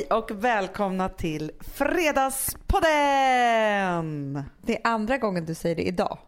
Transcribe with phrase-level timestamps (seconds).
[0.00, 4.42] Hej och välkomna till Fredagspodden!
[4.62, 6.18] Det är andra gången du säger det idag.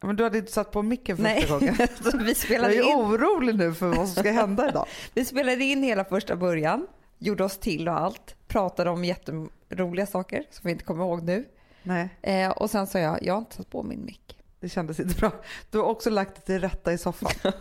[0.00, 1.74] Men du hade inte satt på micken första Nej, gången.
[2.18, 4.86] vi Jag spelade, är in, orolig nu för vad som ska hända idag.
[5.14, 6.86] vi spelade in hela första början,
[7.18, 11.44] gjorde oss till och allt, pratade om jätteroliga saker som vi inte kommer ihåg nu.
[11.82, 14.38] Nej, Eh, och sen sa jag, jag har inte satt på min mick.
[14.66, 15.32] Det kändes inte bra.
[15.70, 17.30] Du har också lagt det till rätta i soffan.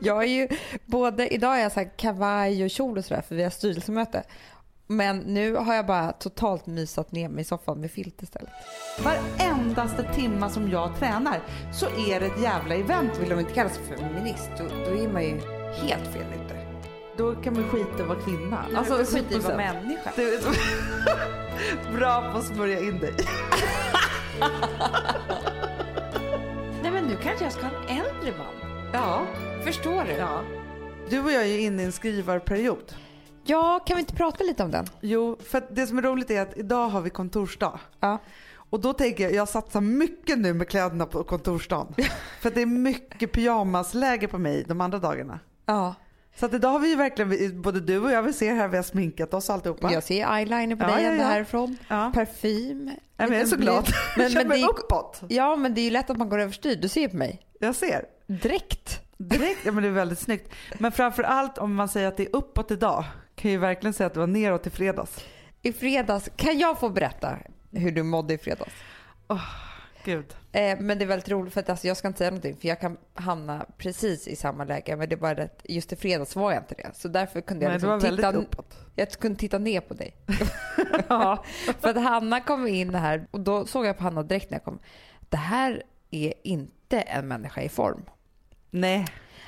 [0.00, 0.48] Jag är ju
[0.84, 4.22] både, idag är jag så här kavaj och kjol och sådär för vi har styrelsemöte.
[4.86, 8.50] Men nu har jag bara totalt mysat ner mig i soffan med filt istället.
[9.04, 11.40] Varendaste timma som jag tränar
[11.72, 13.18] så är det ett jävla event.
[13.20, 15.40] Vill de inte kalla sig feminist då, då är man ju
[15.76, 16.66] helt fel ute.
[17.16, 18.64] Då kan man skita i att vara kvinna.
[18.76, 19.56] Alltså skit i att vara 100%.
[19.56, 20.12] människa.
[20.16, 20.50] Du är så
[21.96, 23.14] bra på att smörja in dig.
[27.10, 28.90] Nu kanske jag ska ha en äldre man.
[28.92, 29.26] Ja.
[29.64, 30.12] Förstår du?
[30.12, 30.44] ja.
[31.08, 32.94] Du och jag är ju inne i en skrivarperiod.
[33.44, 34.86] Ja, kan vi inte prata lite om den?
[35.00, 37.80] Jo, för att det som är roligt är att idag har vi kontorsdag.
[38.00, 38.18] Ja.
[38.52, 41.94] Och då tänker jag, jag satsar mycket nu med kläderna på kontorsdagen.
[42.40, 45.40] för att det är mycket pyjamasläge på mig de andra dagarna.
[45.66, 45.94] Ja.
[46.40, 48.76] Så att idag har vi ju verkligen, både du och jag, vi ser här, vi
[48.76, 49.92] har sminkat oss alltihopa.
[49.92, 51.24] Jag ser eyeliner på Ja, dig ja, ja.
[51.24, 51.76] härifrån.
[51.88, 52.12] Ja.
[52.14, 52.84] Parfym.
[52.84, 53.88] Nej, men jag är så glad.
[54.16, 55.22] Men, jag men det är, uppåt.
[55.28, 56.76] ja, men det är ju lätt att man går överstyr.
[56.76, 57.40] Du ser på mig.
[57.60, 58.04] Jag ser.
[58.26, 59.00] Direkt.
[59.18, 60.52] Direkt, ja men det är väldigt snyggt.
[60.78, 64.06] Men framför allt om man säger att det är uppåt idag, kan ju verkligen säga
[64.06, 65.24] att det var neråt i fredags.
[65.62, 67.36] I fredags, kan jag få berätta
[67.72, 68.72] hur du mådde i fredags?
[70.04, 70.34] Gud.
[70.52, 72.68] Eh, men det är väldigt roligt för att alltså, jag ska inte säga någonting för
[72.68, 76.36] jag kan hamna precis i samma läge men det är bara att just i fredags
[76.36, 76.90] var jag inte det.
[76.94, 78.74] Så därför kunde jag Nej, liksom titta, uppåt.
[78.94, 80.16] jag kunde titta ner på dig.
[81.08, 81.44] ja,
[81.80, 84.64] för att Hanna kom in här och då såg jag på Hanna direkt när jag
[84.64, 84.78] kom.
[85.20, 88.02] Det här är inte en människa i form.
[88.70, 89.06] Nej.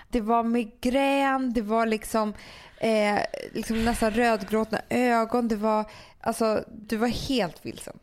[0.08, 2.34] Det var migrän, det var liksom,
[2.78, 3.18] eh,
[3.52, 5.48] liksom nästan rödgråtna ögon.
[5.48, 5.84] Det var,
[6.20, 7.98] alltså, du var helt vilsen.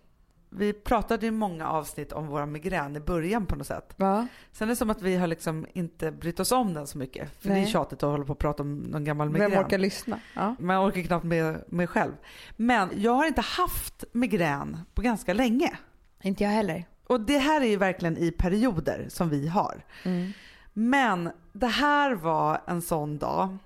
[0.49, 3.93] Vi pratade i många avsnitt om våra migrän i början på något sätt.
[3.97, 4.27] Va?
[4.51, 7.41] Sen är det som att vi har liksom inte brytt oss om den så mycket.
[7.41, 7.67] För det är Nej.
[7.67, 9.65] tjatigt att hålla på och prata om någon gammal Vem migrän.
[9.65, 10.19] orkar lyssna?
[10.35, 10.55] Ja.
[10.59, 12.11] Man orkar knappt med mig själv.
[12.55, 15.77] Men jag har inte haft migrän på ganska länge.
[16.21, 16.85] Inte jag heller.
[17.07, 19.85] Och det här är ju verkligen i perioder som vi har.
[20.03, 20.31] Mm.
[20.73, 23.57] Men det här var en sån dag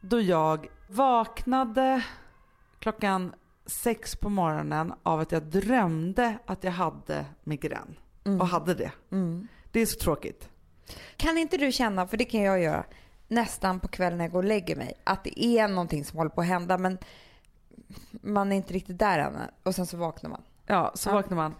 [0.00, 2.02] då jag vaknade
[2.78, 3.32] klockan
[3.66, 7.96] sex på morgonen av att jag drömde att jag hade migrän.
[8.40, 8.92] Och hade det.
[9.12, 9.48] Mm.
[9.72, 10.48] Det är så tråkigt.
[11.16, 12.84] Kan inte du känna, för det kan jag göra,
[13.28, 16.30] nästan på kvällen när jag går och lägger mig, att det är någonting som håller
[16.30, 16.98] på att hända men
[18.10, 20.42] man är inte riktigt där än och sen så vaknar man.
[20.66, 21.14] Ja, så Ja.
[21.14, 21.54] vaknar man.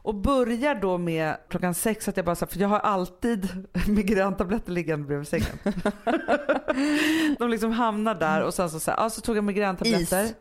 [0.00, 4.72] Och börjar då med klockan sex att jag bara här, för jag har alltid migräntabletter
[4.72, 5.58] liggande bredvid sängen.
[7.38, 10.24] De liksom hamnar där och sen så, så, här, ja, så tog jag migräntabletter.
[10.24, 10.34] Is.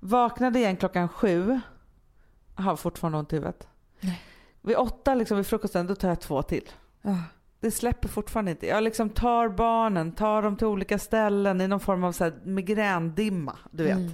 [0.00, 1.60] Vaknade igen klockan sju.
[2.54, 3.68] Har fortfarande ont i huvudet.
[4.00, 4.22] Nej.
[4.62, 6.70] Vid åtta liksom vid frukosten då tar jag två till.
[7.02, 7.16] Ja.
[7.60, 8.66] Det släpper fortfarande inte.
[8.66, 12.32] Jag liksom tar barnen, tar dem till olika ställen i någon form av så här
[12.44, 13.58] migrändimma.
[13.70, 13.96] Du vet.
[13.96, 14.12] Mm.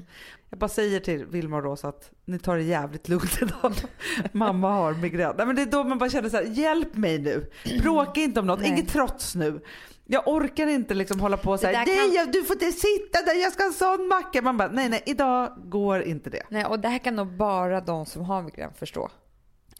[0.50, 3.74] Jag bara säger till Vilma och Rosa att ni tar det jävligt lugnt idag.
[4.32, 5.34] Mamma har migrän.
[5.36, 7.50] Nej, men det är då man bara känner så här, hjälp mig nu.
[7.82, 8.68] Bråka inte om något, Nej.
[8.68, 9.60] inget trots nu.
[10.08, 13.42] Jag orkar inte liksom hålla på så här, nej kan- du får inte sitta där,
[13.42, 14.42] jag ska ha en sån macka.
[14.42, 16.42] Man bara, nej nej idag går inte det.
[16.48, 19.10] Nej, och det här kan nog bara de som har migrän förstå.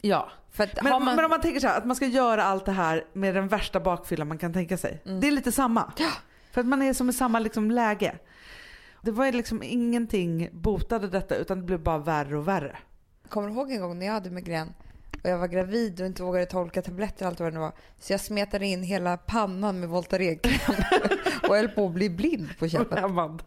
[0.01, 0.29] Ja.
[0.51, 1.15] För att Men, man...
[1.15, 3.47] men om man tänker så här, att man ska göra allt det här med den
[3.47, 5.01] värsta bakfyllan man kan tänka sig.
[5.03, 5.81] Det är lite samma.
[5.81, 5.93] Mm.
[5.97, 6.09] Ja.
[6.51, 8.15] För att man är som i samma liksom läge.
[9.01, 12.77] Det var liksom ingenting botade detta utan det blev bara värre och värre.
[13.29, 14.73] Kommer du ihåg en gång när jag hade migrän
[15.23, 17.71] och jag var gravid och inte vågade ta olika tabletter och allt vad det var.
[17.99, 20.75] Så jag smetade in hela pannan med Voltaren-kräm
[21.49, 22.67] och höll på att bli blind på.
[22.97, 23.43] Amanda,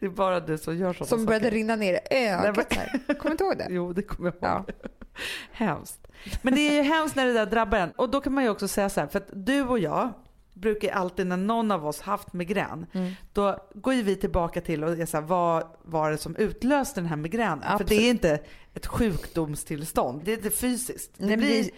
[0.00, 1.26] det är bara du som gör sådana Som saker.
[1.26, 2.56] började rinna ner i Nej, ögat.
[2.56, 3.14] men- så här.
[3.14, 3.66] Kommer du inte ihåg det?
[3.70, 4.64] Jo, det kommer jag ihåg.
[4.82, 4.88] Ja.
[5.52, 6.06] Hemskt.
[6.42, 7.90] Men det är ju hemskt när det där drabbar en.
[7.90, 10.12] Och då kan man ju också säga så här, för att du och jag
[10.60, 13.12] brukar alltid när någon av oss haft migrän, Mm.
[13.32, 17.00] då går ju vi tillbaka till och är så här, vad var det som utlöste
[17.00, 17.60] den här migränen?
[17.62, 17.88] För Absolut.
[17.88, 18.40] det är inte
[18.74, 21.10] ett sjukdomstillstånd, det är inte fysiskt.
[21.16, 21.70] Det Nej, blir det,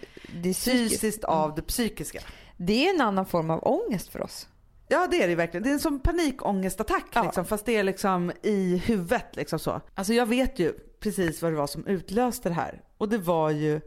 [0.49, 2.19] det fysiskt av det psykiska.
[2.57, 4.47] Det är en annan form av ångest för oss.
[4.87, 5.63] Ja det är det verkligen.
[5.63, 7.23] Det är en sån panikångestattack Ja.
[7.23, 9.81] liksom, fast det är liksom i huvudet liksom så.
[9.93, 12.81] Alltså jag vet ju precis vad det var som utlöste det här.
[12.97, 13.81] Och det var ju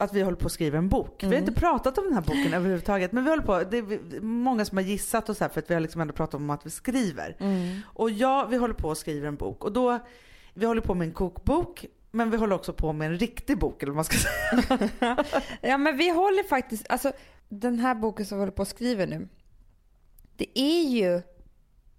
[0.00, 1.14] att vi håller på att skriva en bok.
[1.22, 1.48] Vi har Mm.
[1.48, 3.12] inte pratat om den här boken överhuvudtaget.
[3.12, 5.70] Men vi håller på, det är många som har gissat och så här för att
[5.70, 7.36] vi har liksom ändå pratat om att vi skriver.
[7.84, 9.64] Och ja, vi håller på att skriva en bok.
[9.64, 9.98] Och då,
[10.54, 11.86] vi håller på med en kokbok.
[12.10, 15.24] Men vi håller också på med en riktig bok eller vad man ska säga.
[15.60, 17.12] Ja men vi håller faktiskt, alltså
[17.48, 19.28] den här boken som vi håller på att skriva nu.
[20.36, 21.22] Det är ju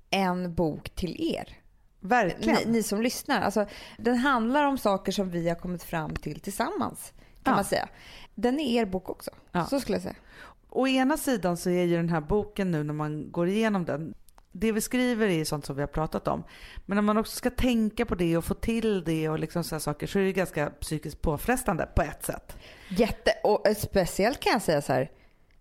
[0.09, 1.57] en bok till er.
[1.99, 2.57] Verkligen.
[2.65, 3.41] ni, ni som lyssnar.
[3.41, 3.65] Alltså,
[3.97, 7.13] den handlar om saker som vi har kommit fram till tillsammans
[7.43, 7.55] kan Ja.
[7.55, 7.89] man säga.
[8.35, 9.31] Den är er bok också.
[9.51, 9.65] Ja.
[9.65, 10.15] Så skulle jag säga.
[10.69, 14.13] Å ena sidan så är ju den här boken nu när man går igenom den,
[14.51, 16.43] det vi skriver är sånt som vi har pratat om.
[16.85, 19.79] Men när man också ska tänka på det och få till det och liksom sådana
[19.79, 22.57] saker så är det ganska psykiskt påfrestande på ett sätt.
[22.89, 25.11] Jätte, och eh, speciellt kan jag säga så här.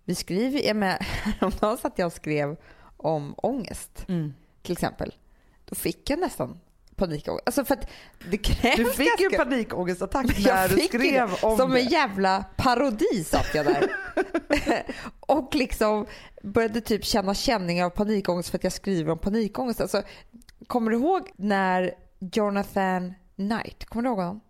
[0.04, 2.56] Vi skriver, jag menar, häromdagen satt jag och skrev
[2.96, 4.06] om ångest
[4.62, 5.14] till exempel.
[5.64, 6.60] Då fick jag nästan
[6.99, 7.43] panikångest.
[7.47, 7.89] Alltså för att
[8.31, 11.43] det krävs Du fick ganska- panikångestattack Jag när du skrev det.
[11.47, 11.81] om Som det.
[11.81, 13.87] en jävla parodi satt jag där.
[15.21, 16.06] och liksom
[16.43, 19.81] började typ känna känningar av panikångest för att jag skriver om panikångest.
[19.81, 20.03] Alltså,
[20.67, 21.91] kommer du ihåg när
[22.33, 24.41] Jonathan Knight, kommer du ihåg honom?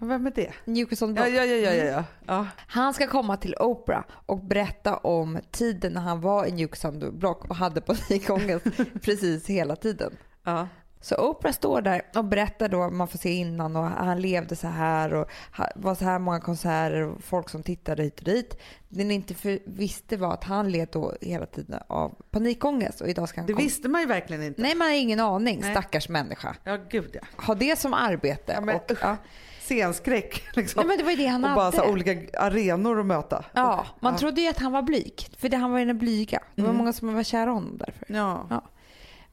[0.00, 0.52] Vem är det?
[0.64, 1.26] Newcastle Block.
[1.28, 2.04] ja, ja, ja, ja, ja.
[2.26, 2.46] ja.
[2.66, 7.44] Han ska komma till Oprah och berätta om tiden när han var i Newcastle Block
[7.50, 8.64] och hade panikångest
[9.02, 10.16] precis hela tiden.
[10.44, 10.68] ja.
[11.00, 14.66] Så Oprah står där och berättar då, man får se innan och han levde så
[14.66, 15.28] här och
[15.74, 18.58] var så här många konserter och folk som tittade hit och dit.
[18.88, 23.08] Det ni inte för, visste var att han led då hela tiden av panikångest och
[23.08, 23.62] idag ska han Det komma.
[23.64, 24.62] visste man ju verkligen inte.
[24.62, 25.70] Nej, man har ingen aning, Nej.
[25.70, 26.56] stackars människa.
[26.64, 27.42] Ja, gud ja.
[27.46, 28.52] Ha det som arbete.
[28.52, 29.16] Ja, men, och, ja.
[29.60, 30.80] Scenskräck liksom.
[30.80, 33.44] Nej, men det var det han och bara så olika arenor att möta.
[33.52, 34.18] Ja, man Ja.
[34.18, 35.28] trodde ju att han var blyg.
[35.38, 36.40] För det, han var ju den blyga.
[36.54, 36.78] Det var Mm.
[36.78, 38.06] många som var kära honom därför.
[38.08, 38.46] Ja.
[38.50, 38.62] Ja.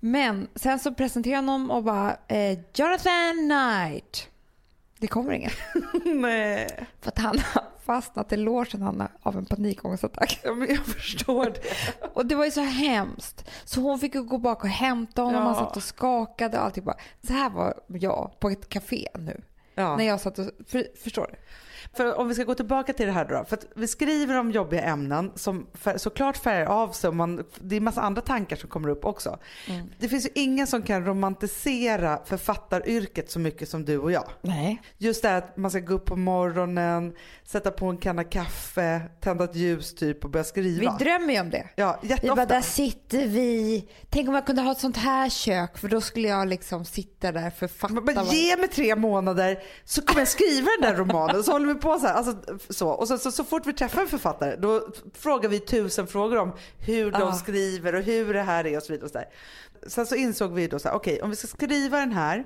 [0.05, 4.29] Men sen så presenterade han honom och bara eh, Jonathan Knight.
[4.97, 5.51] Det kommer ingen.
[6.21, 6.87] Nej.
[7.01, 10.39] För att han har fastnat i logen av en panikångestattack.
[10.43, 11.61] Ja, men jag förstår det.
[12.13, 13.49] Och det var ju så hemskt.
[13.63, 15.41] Så hon fick ju gå bak och hämta honom.
[15.41, 15.47] Ja.
[15.47, 16.97] Han satt och skakade och allting bara.
[17.27, 19.41] Så här var jag på ett café nu.
[19.75, 19.97] Ja.
[19.97, 21.37] När jag satt och, för, förstår du?
[21.97, 23.45] För om vi ska gå tillbaka till det här då.
[23.50, 27.07] För vi skriver om jobbiga ämnen som fär, såklart färgar av sig.
[27.07, 29.39] Och man, det är massa andra tankar som kommer upp också.
[29.68, 29.88] Mm.
[30.00, 34.30] Det finns ju ingen som kan romantisera författaryrket så mycket som du och jag.
[34.42, 34.81] Nej.
[34.97, 37.13] Just det här att man ska gå upp på morgonen,
[37.44, 40.98] sätta på en kanna kaffe, tända ett ljus typ och börja Vi skriva.
[40.98, 41.68] drömmer ju om det.
[41.75, 42.45] ja, Vi bara, jätteofta.
[42.45, 43.86] där sitter vi.
[44.09, 47.31] Tänk om jag kunde ha ett sånt här kök för då skulle jag liksom sitta
[47.31, 47.94] där författa.
[47.94, 51.44] Men, men ge mig tre månader så kommer jag skriva den där romanen.
[51.44, 52.13] Så håller vi på så här.
[52.13, 52.35] Alltså,
[52.69, 52.89] så.
[52.89, 56.51] Och så, så, så fort vi träffar en författare då frågar vi tusen frågor om
[56.79, 57.33] hur de Ah.
[57.33, 59.05] skriver och hur det här är och så vidare.
[59.05, 59.27] Och så där.
[59.87, 62.45] Sen så insåg vi då så här, okej om vi ska skriva den här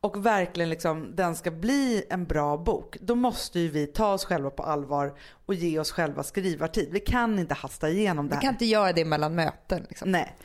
[0.00, 2.96] och verkligen liksom den ska bli en bra bok.
[3.00, 5.14] Då måste ju vi ta oss själva på allvar
[5.46, 6.88] och ge oss själva skrivartid.
[6.92, 8.42] Vi kan inte hasta igenom det Vi här.
[8.42, 9.86] kan inte göra det mellan möten.
[9.88, 10.10] Liksom.
[10.12, 10.36] Nej.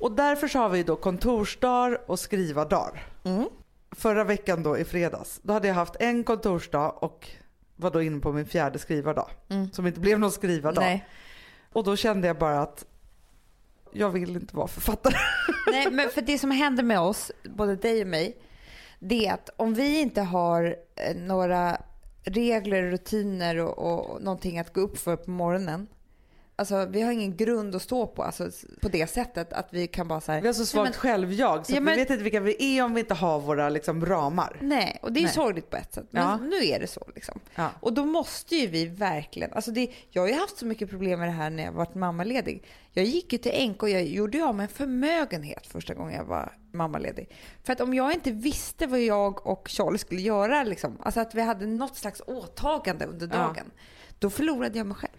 [0.00, 3.06] Och därför så har vi då kontorsdagar och skrivardagar.
[3.24, 3.44] Mm.
[3.96, 7.28] Förra veckan då i fredags, då hade jag haft en kontorsdag och
[7.80, 9.30] var då inne på min fjärde skrivardag.
[9.48, 9.72] Mm.
[9.72, 10.82] Som inte blev någon skrivardag.
[10.82, 11.06] Nej.
[11.72, 12.84] Och då kände jag bara att
[13.92, 15.14] jag vill inte vara författare.
[15.72, 18.36] Nej, men för det som händer med oss, både dig och mig,
[18.98, 21.82] det är att om vi inte har eh, några
[22.24, 25.86] regler, rutiner och, och någonting att gå upp för på morgonen.
[26.60, 28.50] Alltså vi har ingen grund att stå på, alltså
[28.82, 31.74] på det sättet att vi kan bara säga Vi har så svagt men- självjag så
[31.74, 34.56] Ja, men- vi vet inte vilka vi är om vi inte har våra liksom, ramar.
[34.60, 35.32] Nej, och det är Nej.
[35.32, 36.06] sorgligt på ett sätt.
[36.10, 36.36] Men Ja.
[36.36, 37.40] nu är det så liksom.
[37.54, 37.68] Ja.
[37.80, 41.18] Och då måste ju vi verkligen, alltså det, jag har ju haft så mycket problem
[41.18, 42.64] med det här när jag varit mammaledig.
[42.92, 46.24] Jag gick ju till NK och jag gjorde av med en förmögenhet första gången jag
[46.24, 47.28] var mammaledig.
[47.64, 51.34] För att om jag inte visste vad jag och Charlie skulle göra, liksom, alltså att
[51.34, 53.70] vi hade något slags åtagande under dagen,
[54.18, 55.12] då förlorade jag mig själv.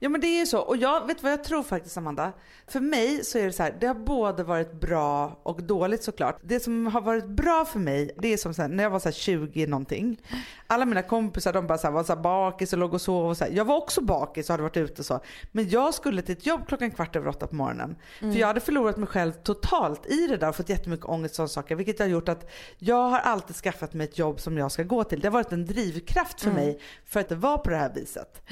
[0.00, 0.58] Ja men det är ju så.
[0.58, 2.32] Och jag vet vad jag tror faktiskt Amanda.
[2.66, 6.36] För mig så är det så här, det har både varit bra och dåligt såklart.
[6.42, 9.08] Det som har varit bra för mig, det är som här, när jag var så
[9.08, 10.20] här 20 någonting.
[10.66, 13.28] Alla mina kompisar de bara så här, var så här bakis och låg och sov
[13.28, 13.52] och så här.
[13.52, 15.20] Jag var också bakis och hade varit ute och så.
[15.52, 17.96] Men jag skulle till ett jobb klockan kvart över åtta på morgonen.
[18.18, 21.36] För jag hade förlorat mig själv totalt i det där och fått jättemycket ångest och
[21.36, 21.76] sådana saker.
[21.76, 25.04] Vilket har gjort att jag har alltid skaffat mig ett jobb som jag ska gå
[25.04, 25.20] till.
[25.20, 28.42] Det har varit en drivkraft för mig för att det var på det här viset.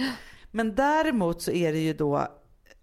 [0.56, 2.28] Men däremot så är det ju då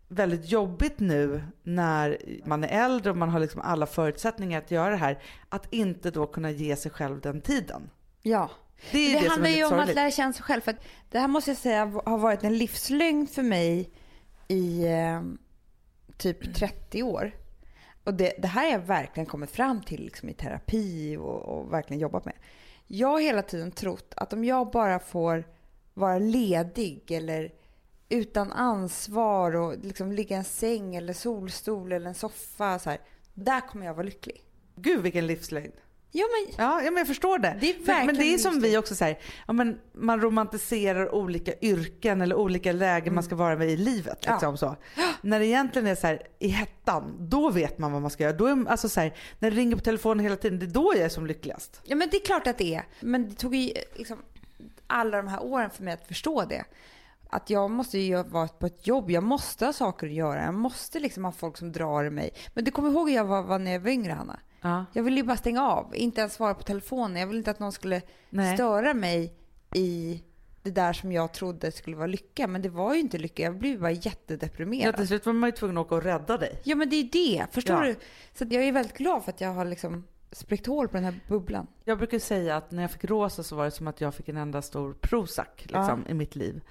[0.08, 4.90] väldigt jobbigt nu när man är äldre och man har liksom alla förutsättningar att göra
[4.90, 5.24] det här.
[5.50, 7.90] Att inte då kunna ge sig själv den tiden.
[8.22, 8.50] Ja.
[8.92, 9.96] Det är Det, det, är handlar ju om att sorgligt.
[9.96, 10.62] lära känna sig själv.
[10.62, 13.90] För att det här måste jag säga har varit en livslögn för mig
[14.48, 15.22] i eh,
[16.18, 17.32] typ 30 år.
[18.04, 21.74] Och det, det här har jag verkligen kommit fram till liksom, i terapi och, och
[21.74, 22.36] verkligen jobbat med.
[22.88, 25.44] Jag har hela tiden trott att om jag bara får
[25.94, 27.52] vara ledig eller
[28.14, 33.00] utan ansvar och liksom ligga i en säng eller solstol eller en soffa så här,
[33.34, 34.44] där kommer jag vara lycklig.
[34.76, 35.74] Gud vilken livslängd.
[36.16, 37.58] Ja, men Ja, ja men jag förstår det.
[37.62, 39.18] Det För, men det är som vi också säger,
[39.48, 44.18] ja, men man romantiserar olika yrken eller olika lägen man ska vara med i livet.
[44.26, 44.32] Ja.
[44.32, 44.76] Liksom, så.
[45.22, 48.34] När det egentligen är så här, i hettan, då vet man vad man ska göra.
[48.34, 50.94] Då är, alltså, så här, när det ringer på telefonen hela tiden, det är då
[50.96, 51.82] jag är som lyckligast.
[51.84, 52.86] Ja men det är klart att det är.
[53.00, 54.18] Men det tog ju liksom
[54.88, 56.66] alla de här åren för mig att förstå det.
[57.30, 60.54] Att jag måste ju vara på ett jobb, jag måste ha saker att göra, jag
[60.54, 62.30] måste liksom ha folk som drar i mig.
[62.54, 64.40] Men du kommer ihåg hur jag var, var när jag var yngre Hanna?
[64.62, 64.86] Ja.
[64.94, 67.20] Jag ville ju bara stänga av, inte ens svara på telefonen.
[67.20, 68.54] Jag ville inte att någon skulle Nej.
[68.58, 69.34] störa mig
[69.76, 70.24] i
[70.64, 72.48] det där som jag trodde skulle vara lycka.
[72.48, 74.96] Men det var ju inte lycka, jag blev bara Ja, jättedeprimerad.
[74.98, 76.62] till slut var man ju tvungen att åka och rädda dig.
[76.64, 77.86] Ja men det är det, förstår Ja.
[77.86, 77.96] du?
[78.34, 81.20] Så jag är väldigt glad för att jag har liksom spräckt hål på den här
[81.28, 81.68] bubblan.
[81.84, 84.30] Jag brukar säga att när jag fick rosa så var det som att jag fick
[84.30, 86.62] en enda stor Prozac liksom, i mitt liv.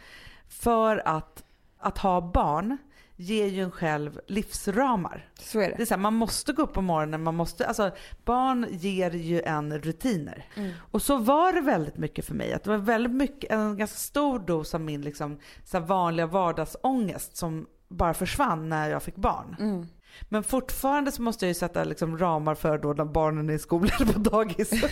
[0.61, 1.45] För att,
[1.79, 2.79] att ha barn
[3.17, 5.29] ger ju en själv livsramar.
[5.41, 5.83] Så är Det det.
[5.83, 7.91] är så här, man måste gå upp på morgonen, man måste, alltså,
[8.25, 10.47] barn ger ju en rutiner.
[10.55, 10.73] Mm.
[10.91, 12.53] Och så var det väldigt mycket för mig.
[12.53, 16.27] Att det var väldigt mycket, en ganska stor dos av min liksom, så här vanliga
[16.27, 19.57] vardagsångest som bara försvann när jag fick barn.
[19.61, 19.87] Mm.
[20.29, 23.59] Men fortfarande så måste jag ju sätta liksom ramar för då när barnen är i
[23.59, 24.71] skolan eller på dagis.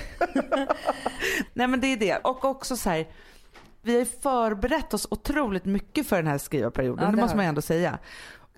[1.54, 2.16] Nej men det är det.
[2.16, 3.06] Och också så här,
[3.82, 7.04] vi har ju förberett oss otroligt mycket för den här skrivarperioden.
[7.04, 7.98] Ja, det det måste man ju ändå säga.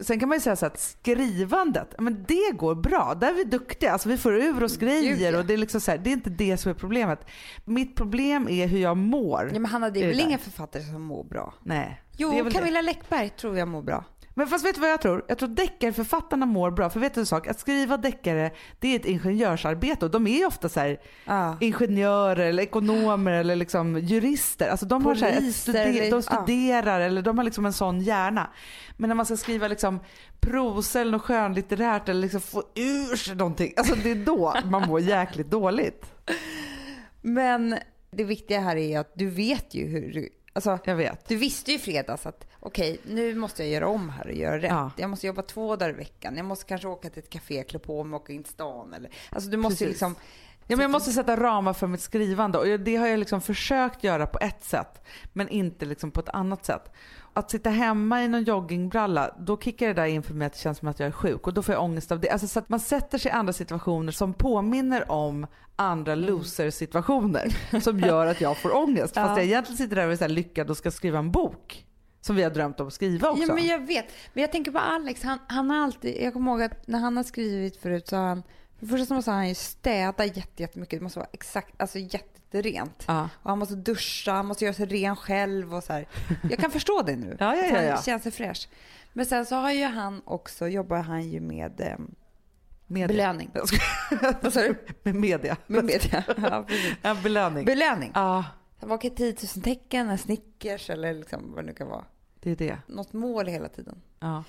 [0.00, 3.14] Sen kan man ju säga så att skrivandet, men det går bra.
[3.20, 3.92] Där är vi duktiga.
[3.92, 6.30] Alltså vi får ur oss grejer och det är liksom så här, det är inte
[6.30, 7.26] det som är problemet.
[7.64, 9.50] Mitt problem är hur jag mår.
[9.52, 11.54] Ja men Hanna, det är väl inga författare som mår bra?
[11.62, 12.02] Nej.
[12.16, 12.50] Jo, väl det.
[12.50, 14.04] Camilla Läckberg tror jag mår bra.
[14.34, 15.24] Men fast vet du vad jag tror?
[15.28, 16.90] Jag tror deckarförfattarna mår bra.
[16.90, 17.46] För vet du en sak?
[17.46, 21.56] Att skriva deckare, det är ett ingenjörsarbete och de är ju ofta så här Ja.
[21.60, 24.68] ingenjörer eller ekonomer eller liksom jurister.
[24.68, 28.00] Alltså de, har så här Poliser studer- de studerar eller de har liksom en sån
[28.00, 28.50] hjärna.
[28.96, 30.00] Men när man ska skriva liksom
[30.40, 33.72] prosa eller något skönlitterärt eller liksom få ur sig någonting.
[33.76, 36.06] Alltså det är då man mår jäkligt dåligt.
[37.22, 37.78] Men
[38.10, 40.28] det viktiga här är att du vet ju hur du...
[40.52, 41.28] Alltså, Jag vet.
[41.28, 44.58] du visste ju i fredags att okej, nu måste jag göra om här och göra
[44.58, 44.70] rätt.
[44.70, 44.90] Ja.
[44.96, 46.36] Jag måste jobba två dagar i veckan.
[46.36, 48.94] Jag måste kanske åka till ett café, klä på mig och åka in till stan.
[48.94, 50.14] Eller, alltså du måste ju liksom...
[50.66, 54.04] Ja, men jag måste sätta ramar för mitt skrivande och det har jag liksom försökt
[54.04, 56.92] göra på ett sätt men inte liksom på ett annat sätt.
[57.34, 60.58] Att sitta hemma i någon joggingbralla, då kickar det där in för mig att det
[60.58, 62.30] känns som att jag är sjuk och då får jag ångest av det.
[62.30, 65.46] Alltså så att man sätter sig i andra situationer som påminner om
[65.76, 69.14] andra loser-situationer som gör att jag får ångest.
[69.14, 69.36] Fast Ja.
[69.36, 71.86] jag egentligen sitter där och är så här lyckad och ska skriva en bok.
[72.20, 73.42] Som vi har drömt om att skriva också.
[73.42, 74.06] Ja, men jag vet.
[74.32, 75.22] Men jag tänker på Alex.
[75.22, 76.22] Han, han har alltid...
[76.22, 78.42] Jag kommer ihåg att när han har skrivit förut så har han...
[78.82, 80.98] Det första så måste han ju städa jätte- jättemycket.
[81.00, 83.04] Det måste vara exakt, alltså jätterent.
[83.08, 83.28] Ja.
[83.42, 86.08] Och han måste duscha, han måste göra sig ren själv och så här.
[86.50, 87.36] Jag kan förstå det nu.
[87.40, 88.02] Ja, ja, Att ja, han ja.
[88.02, 88.68] känner sig fräsch.
[89.12, 91.96] Men sen så har ju han också, jobbar han ju med eh,
[92.86, 93.08] Media.
[93.08, 93.50] belöning.
[94.40, 94.74] Vad sa du?
[95.02, 95.56] Med media.
[95.66, 96.24] Med media.
[96.36, 96.92] Ja, precis.
[97.02, 97.64] Ja, belöning.
[97.64, 98.10] Belöning.
[98.14, 98.44] Ja,
[98.80, 102.04] Han var 10 000 tecken, en Snickers eller liksom vad det nu kan vara.
[102.42, 102.78] Det är det.
[102.86, 104.00] Något mål hela tiden.
[104.20, 104.44] Ja.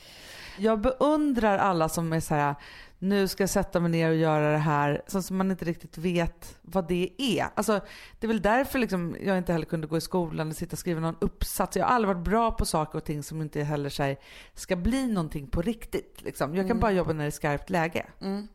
[0.57, 2.55] Jag beundrar alla som är så här,
[2.99, 5.97] nu ska jag sätta mig ner och göra det här, så som man inte riktigt
[5.97, 7.47] vet vad det är.
[7.55, 7.79] Alltså,
[8.19, 10.79] det är väl därför liksom jag inte heller kunde gå i skolan och sitta och
[10.79, 11.77] skriva någon uppsats.
[11.77, 14.17] Jag har aldrig varit bra på saker och ting som inte heller här,
[14.53, 16.21] ska bli någonting på riktigt.
[16.21, 16.55] Liksom.
[16.55, 16.79] Jag kan Mm.
[16.81, 18.05] bara jobba när det är skarpt läge.
[18.21, 18.47] Mm.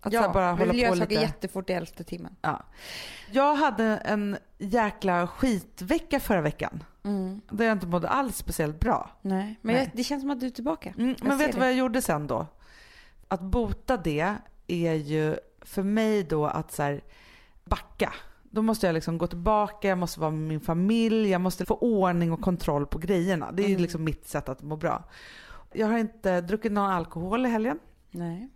[0.00, 1.14] Att här, bara hålla vill på lite.
[1.14, 2.36] jättefort i elfte timmen.
[2.42, 2.62] Ja.
[3.30, 6.84] Jag hade en jäkla skitvecka förra veckan.
[7.04, 7.40] Mm.
[7.50, 9.10] Där jag inte mådde alls speciellt bra.
[9.22, 9.84] Nej, men Nej.
[9.84, 10.94] Jag, det känns som att du är tillbaka.
[10.98, 12.46] Mm, men vet du vad jag gjorde sen då?
[13.28, 16.98] Att bota det är ju för mig då att så
[17.64, 18.12] backa.
[18.42, 21.74] Då måste jag liksom gå tillbaka, jag måste vara med min familj, jag måste få
[21.74, 23.52] ordning och kontroll på grejerna.
[23.52, 23.82] Det är ju Mm.
[23.82, 25.04] liksom mitt sätt att må bra.
[25.72, 27.78] Jag har inte druckit någon alkohol i helgen.
[28.10, 28.48] Nej.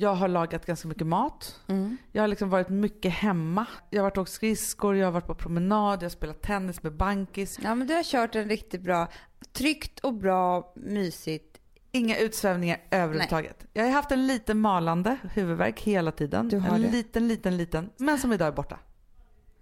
[0.00, 1.60] Jag har lagat ganska mycket mat.
[1.66, 1.96] Mm.
[2.12, 3.66] Jag har liksom varit mycket hemma.
[3.90, 6.96] Jag har varit åkt skridskor, jag har varit på promenad, jag har spelat tennis med
[6.96, 7.58] bankis.
[7.62, 9.08] Ja, men du har kört en riktigt bra,
[9.52, 11.58] tryggt och bra, mysigt.
[11.92, 13.66] Inga utsvävningar överhuvudtaget.
[13.72, 16.48] Jag har haft en liten malande huvudvärk hela tiden.
[16.48, 16.90] Du har en det.
[16.90, 17.90] liten, liten, liten.
[17.96, 18.78] Men som idag är borta.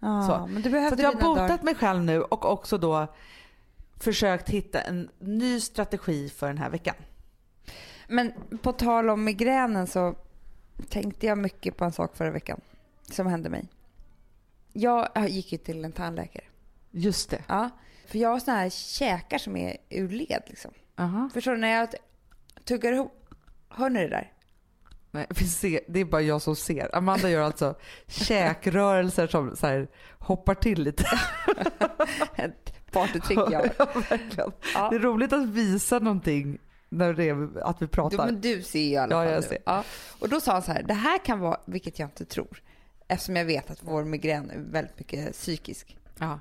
[0.00, 0.47] Ja, Så.
[0.47, 1.64] men du Så behövde jag har botat dagar.
[1.64, 3.07] mig själv nu och också då
[4.00, 6.95] försökt hitta en ny strategi för den här veckan.
[8.09, 10.14] Men på tal om migränen så
[10.88, 12.61] tänkte jag mycket på en sak förra veckan
[13.11, 13.68] som hände mig.
[14.73, 16.45] Jag gick ju till en tandläkare.
[16.90, 17.45] Just det.
[17.49, 17.71] Ja,
[18.06, 20.71] för jag har såna här käkar som är ur led liksom.
[20.97, 21.30] Aha.
[21.35, 21.59] Förstår du?
[21.59, 21.88] När jag
[22.64, 23.12] tuggar ihop.
[23.68, 24.33] Hör ni det där?
[25.11, 26.97] Nej, vi ser, det är bara jag som ser.
[26.97, 27.75] Amanda gör alltså
[28.06, 31.04] käkrörelser som så här, hoppar till lite.
[32.35, 33.71] Ett partytrick jag.
[33.78, 34.52] Ja, verkligen.
[34.75, 34.88] Ja.
[34.90, 38.26] Det är roligt att visa någonting när det är att vi Du, pratar.
[38.26, 39.49] men du ser ju i alla Ja, fall jag nu.
[39.49, 39.59] ser.
[39.66, 39.85] Ja.
[40.19, 42.62] Och då sa han så här, det här kan vara, vilket jag inte tror,
[43.09, 45.97] Eftersom jag vet att vår migrän är väldigt mycket psykisk.
[46.19, 46.38] Ja.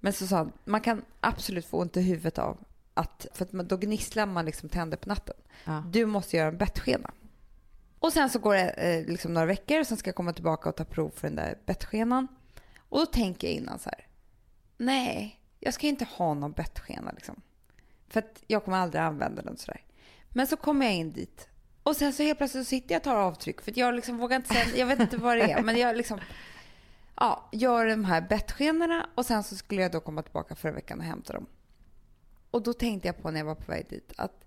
[0.00, 2.58] Men så sa han, man kan absolut få ont i huvudet av
[2.94, 5.34] att, för att man, då gnisslar man liksom tänder på natten.
[5.64, 5.84] Ja.
[5.92, 7.10] Du måste göra en bettskena.
[7.98, 10.68] Och sen så går det eh, liksom några veckor och sen ska jag komma tillbaka
[10.68, 12.28] och ta prov för den där bettskenan.
[12.78, 14.06] Och då tänker jag innan så här,
[14.76, 17.40] nej, jag ska inte ha någon bettskena liksom.
[18.14, 19.80] För att jag kommer aldrig använda den sådär.
[20.28, 21.48] Men så kommer jag in dit
[21.82, 24.36] och sen så helt plötsligt så sitter jag och tar avtryck för jag liksom vågar
[24.36, 26.20] inte säga, jag vet inte vad det är, men jag liksom
[27.16, 30.98] ja, gör de här bettskenorna och sen så skulle jag då komma tillbaka förra veckan
[30.98, 31.46] och hämta dem.
[32.50, 34.44] Och då tänkte jag på när jag var på väg dit att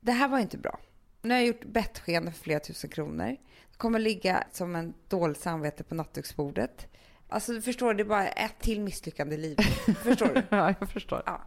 [0.00, 0.78] det här var inte bra.
[1.22, 3.36] Nu har jag gjort bettskenor för flera tusen kronor.
[3.70, 6.86] Det kommer ligga som en dåligt samvete på nattduksbordet.
[7.28, 9.66] Alltså du förstår, det är bara ett till misslyckande i livet.
[10.02, 10.42] Förstår du?
[10.56, 11.22] ja, jag förstår.
[11.26, 11.42] Ja.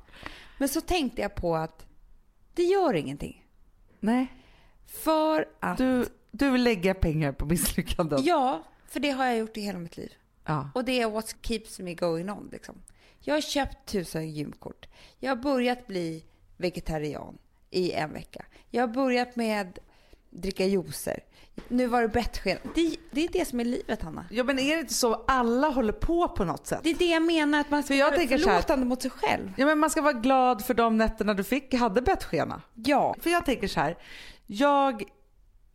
[0.60, 1.86] Men så tänkte jag på att
[2.54, 3.46] det gör ingenting.
[4.00, 4.28] Nej.
[4.86, 5.78] För att...
[5.78, 8.20] Du, du vill lägga pengar på misslyckanden?
[8.24, 10.14] Ja, för det har jag gjort i hela mitt liv.
[10.46, 10.70] Ja.
[10.76, 12.50] Och det är what keeps me going on.
[12.52, 12.82] Liksom.
[13.20, 14.88] Jag har köpt tusen gymkort.
[15.20, 16.24] Jag har börjat bli
[16.58, 17.38] vegetarian
[17.70, 18.46] i en vecka.
[18.70, 19.80] Jag har börjat med
[20.30, 21.20] dricka juicer.
[21.68, 22.58] Nu var det bettsken.
[22.76, 24.26] Det, det är det som är livet, Hanna.
[24.32, 26.80] Ja men är det inte så alla håller på på något sätt?
[26.84, 29.54] Det är det jag menar, att man ska vara förlåtande mot sig själv.
[29.58, 32.62] Ja men man ska vara glad för de nätterna du fick, hade bettskena.
[32.74, 33.98] Ja, För jag tänker så här,
[34.48, 35.04] jag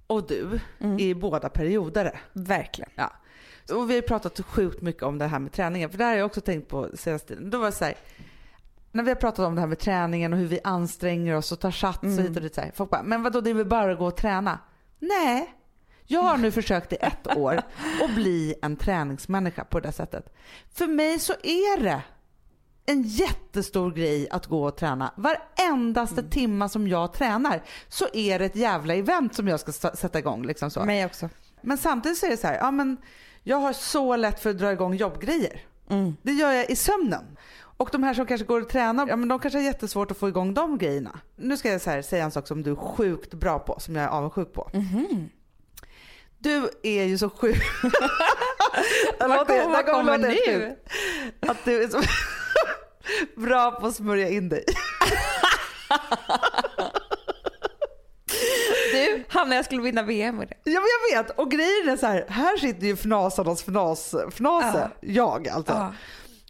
[0.06, 2.18] och du är båda periodare.
[2.32, 2.90] verkligen.
[2.94, 3.12] Ja.
[3.74, 6.18] Och vi har pratat sjukt mycket om det här med träningen, för det här har
[6.18, 7.50] jag också tänkt på senaste tiden.
[7.50, 7.94] Då var det så här,
[8.94, 11.60] när vi har pratat om det här med träningen och hur vi anstränger oss och
[11.60, 12.72] tar sats och hit och dit så här.
[12.74, 14.58] Folk bara, men vadå det är väl bara att gå och träna?
[14.98, 15.54] Nej.
[16.06, 17.62] Jag har nu försökt i ett år
[18.02, 20.34] att bli en träningsmänniska på det sättet.
[20.74, 22.02] För mig så är det
[22.86, 25.12] en jättestor grej att gå och träna.
[25.16, 30.18] Varendaste timma som jag tränar så är det ett jävla event som jag ska sätta
[30.18, 30.46] igång.
[30.46, 30.84] Liksom så.
[30.84, 31.28] Mig också.
[31.62, 32.96] Men samtidigt så är det så här, ja men
[33.42, 35.60] jag har så lätt för att dra igång jobbgrejer.
[35.90, 36.16] Mm.
[36.22, 37.24] Det gör jag i sömnen.
[37.76, 40.16] Och de här som kanske går och tränar, ja men de kanske har jättesvårt att
[40.18, 41.20] få igång de grejerna.
[41.36, 43.96] Nu ska jag så här, säga en sak som du är sjukt bra på, som
[43.96, 44.70] jag är avundsjuk på.
[44.74, 45.28] Mhm.
[46.38, 47.62] Du är ju så sjuk.
[49.20, 50.76] Vad Låt det- kom- det vad kommer nu?
[51.40, 52.00] Att du är så
[53.40, 54.64] bra på att smörja in dig.
[58.92, 60.70] Du, Hanna, jag skulle vinna VM med det.
[60.70, 64.90] Ja men jag vet och grejen är så här, här sitter ju fnasarnas fnas, fnase,
[65.00, 65.72] jag alltså.
[65.72, 65.92] Ja.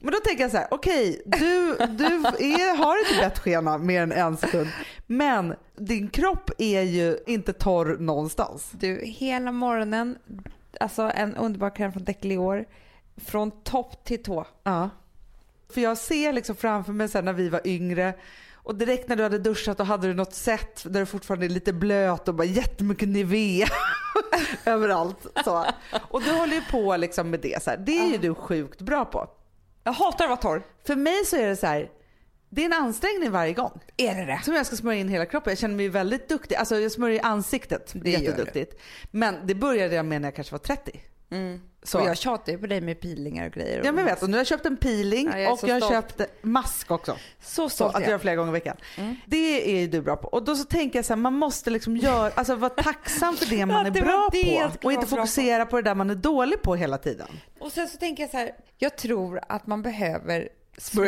[0.04, 4.12] Men då tänker jag så här, okej du, du är, har inte bettskena mer än
[4.12, 4.68] en sekund
[5.06, 8.70] men din kropp är ju inte torr någonstans.
[8.70, 10.18] Du, hela morgonen,
[10.80, 12.64] alltså en underbar kräm från Declior.
[13.16, 14.46] Från topp till tå.
[14.62, 14.90] Ja.
[15.74, 18.14] För jag ser liksom framför mig här när vi var yngre
[18.54, 21.50] och direkt när du hade duschat och hade du något sätt där du fortfarande är
[21.50, 23.66] lite blöt och bara jättemycket Nivea
[24.64, 25.26] överallt.
[25.44, 25.66] Så.
[26.10, 27.76] Och du håller ju på liksom med det så här.
[27.76, 29.28] Det är ju du sjukt bra på.
[29.84, 30.62] Jag hatar att vara torr.
[30.86, 31.90] För mig så är det så här,
[32.50, 33.80] det är en ansträngning varje gång.
[33.96, 34.40] Är det det?
[34.44, 35.50] Som jag ska smörja in hela kroppen.
[35.50, 36.56] Jag känner mig väldigt duktig.
[36.56, 38.80] Alltså jag smörjer ansiktet Det gör jätteduktigt.
[39.10, 41.00] Men det började jag med när jag kanske var 30.
[41.86, 42.00] Så.
[42.00, 43.82] Och jag tjatar ju på dig med peelingar och grejer.
[43.84, 45.58] Ja men jag vet, och nu har jag köpt en peeling Ja, jag är och
[45.58, 47.12] så jag har köpt mask också.
[47.40, 48.08] Så Så stolt att är jag.
[48.10, 48.76] göra flera gånger i veckan.
[49.26, 50.28] Det är ju du bra på.
[50.28, 53.46] Och då så tänker jag så här, man måste liksom göra, alltså vara tacksam för
[53.46, 54.86] det man Att är det var bra på.
[54.86, 57.28] Och inte fokusera på det där man är dålig på hela tiden.
[57.60, 61.04] Och sen så tänker jag så här, jag tror att man behöver små...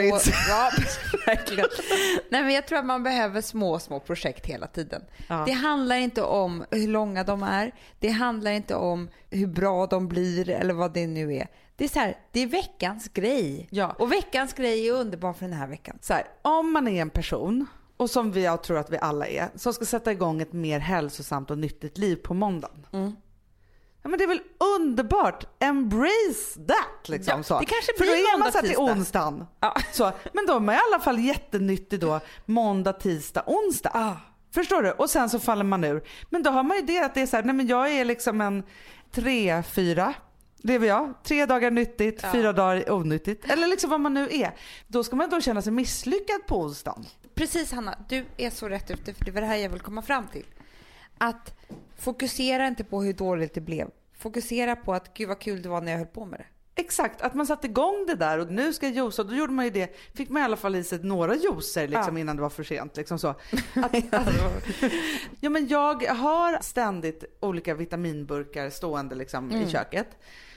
[0.49, 0.71] Ja,
[1.27, 1.69] verkligen.
[2.31, 5.03] Nej men jag tror att man behöver små, små projekt hela tiden.
[5.29, 5.43] Ja.
[5.47, 7.73] Det handlar inte om hur långa de är.
[7.99, 11.49] Det handlar inte om hur bra de blir eller vad det nu är.
[11.77, 13.69] Det är så här, det är veckans grej.
[13.71, 13.97] Ja.
[13.99, 15.99] Och veckans grej är underbar för den här veckan.
[16.01, 19.27] Så här, om man är en person, och som vi, jag tror att vi alla
[19.27, 22.87] är, som ska sätta igång ett mer hälsosamt och nyttigt liv på måndagen.
[22.93, 23.17] Mm.
[24.07, 24.43] Ja, men det är väl
[24.77, 25.45] underbart?
[25.59, 27.09] Embrace that!
[27.09, 27.61] Liksom, Ja, så.
[27.61, 29.47] det kanske För då blir är man så till onsdagen.
[29.61, 29.77] Ja.
[29.93, 33.91] Så, men då är man i alla fall jättenyttig då måndag, tisdag, onsdag.
[33.95, 34.13] Ah.
[34.55, 34.91] Förstår du?
[34.91, 36.03] Och sen så faller man ur.
[36.31, 38.05] Men då har man ju det att det är så här, nej men jag är
[38.05, 38.63] liksom en
[39.11, 40.15] tre, fyra
[40.57, 41.15] lever jag.
[41.25, 43.51] Tre dagar nyttigt, fyra dagar onyttigt.
[43.51, 44.55] Eller liksom vad man nu är.
[44.87, 47.07] Då ska man då känna sig misslyckad på onsdagen.
[47.35, 50.03] Precis Hanna, du är så rätt ute för det var det här jag vill komma
[50.03, 50.47] fram till.
[51.19, 51.57] Att
[51.99, 53.89] fokusera inte på hur dåligt det blev.
[54.19, 56.47] Fokusera på att gud vad kul det var när jag höll på med det.
[56.79, 59.23] Exakt, att man satte igång det där och nu ska jag juica.
[59.23, 62.17] Då gjorde man ju det, fick man i alla fall i sig några juicer liksom,
[62.17, 62.21] Ja.
[62.21, 62.97] innan det var för sent.
[62.97, 63.29] Liksom så.
[63.75, 64.29] Att, att,
[65.41, 69.63] ja, men jag har ständigt olika vitaminburkar stående liksom, Mm.
[69.63, 70.09] i köket.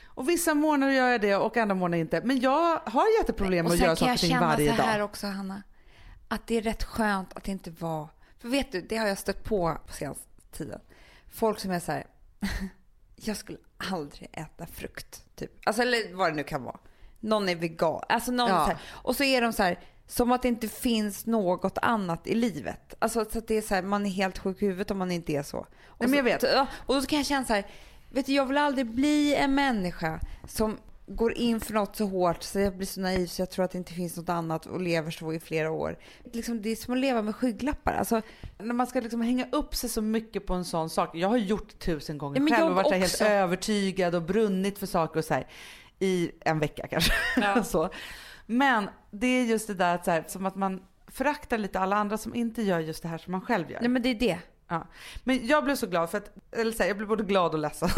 [0.06, 2.22] Och vissa månader gör jag det och andra månader inte.
[2.26, 4.76] Men jag har jätteproblem med Och att göra kan saker jag och ting känna varje
[4.76, 5.06] så här dag.
[5.06, 5.64] också Hanna.
[6.28, 8.10] Att det är rätt skönt att inte vara...
[8.40, 10.80] För vet du, det har jag stött på på senaste tiden.
[11.28, 12.06] Folk som är så här...
[13.28, 13.58] jag skulle
[13.92, 15.26] aldrig äta frukt.
[15.36, 15.52] Typ.
[15.66, 16.80] Alltså, eller vad det nu kan vara.
[17.20, 18.02] Någon är vegan.
[18.10, 18.66] Alltså någon Ja.
[18.66, 22.28] så här, och så är de så här, som att det inte finns något annat
[22.28, 22.94] i livet.
[23.00, 25.12] Alltså så att det är så här, man är helt sjuk i huvudet om man
[25.12, 25.58] inte är så.
[25.86, 26.42] Och, men jag vet.
[26.42, 27.66] Så, och då kan jag känna så här,
[28.10, 30.78] vet du jag vill aldrig bli en människa som
[31.10, 33.72] går in för något så hårt så jag blir så naiv så jag tror att
[33.72, 35.98] det inte finns något annat och lever så i flera år.
[36.34, 37.94] Liksom, det är som att leva med skygglappar.
[37.94, 38.22] Alltså,
[38.58, 41.16] När man ska liksom hänga upp sig så mycket på en sån sak.
[41.16, 44.86] Jag har gjort tusen gånger Ja, men själv och varit helt övertygad och brunnit för
[44.86, 45.48] saker och så här
[46.00, 47.14] i en vecka kanske.
[47.64, 47.90] så.
[48.46, 51.96] Men det är just det där att så här, som att man föraktar lite alla
[51.96, 53.80] andra som inte gör just det här som man själv gör.
[53.80, 54.40] nej men det är det.
[54.70, 54.88] Ja.
[55.24, 57.60] Men jag blev så glad för att, eller så här, jag blev både glad och
[57.60, 57.90] ledsen.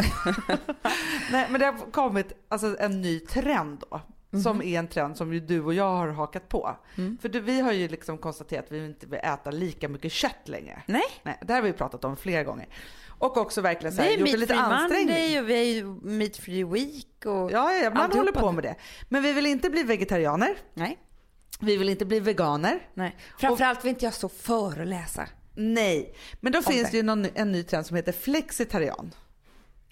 [1.32, 4.00] Nej men det har kommit alltså, en ny trend då.
[4.42, 6.76] Som är en trend som ju du och jag har hakat på.
[6.96, 7.18] Mm.
[7.22, 10.48] För du, vi har ju liksom konstaterat att vi inte vill äta lika mycket kött
[10.48, 10.82] längre.
[10.86, 11.02] Nej.
[11.22, 12.68] Nej, det har vi pratat om flera gånger.
[13.08, 15.06] Och också verkligen så här, gjort lite ansträngning.
[15.06, 17.52] Monday och vi är ju Meat Free Week och...
[17.52, 18.18] Ja, ja, man alltihopa.
[18.18, 18.74] håller på med det.
[19.08, 20.56] Men vi vill inte bli vegetarianer.
[20.74, 20.98] Nej.
[21.60, 22.88] Vi vill inte bli veganer.
[22.94, 23.16] Nej.
[23.38, 25.28] Framförallt vill inte jag stå föreläsa.
[25.54, 26.14] Nej.
[26.40, 26.96] Men då finns det.
[26.96, 29.14] ju någon, en ny trend som heter flexitarian.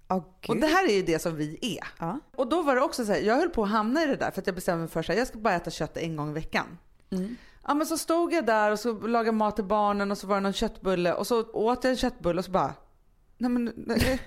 [0.09, 1.87] Åh Och det här är ju det som vi är.
[1.99, 2.21] Ja.
[2.37, 4.31] Och då var det också så här, jag höll på att hamna i det där
[4.31, 6.33] för att jag bestämde mig för att jag ska bara äta kött en gång i
[6.33, 6.79] veckan.
[7.11, 7.37] Mm.
[7.67, 10.35] Ja men så stod jag där och så lagade mat till barnen och så var
[10.35, 12.75] det någon köttbulle och så åt jag en köttbulle och så bara,
[13.39, 14.21] nej men nej,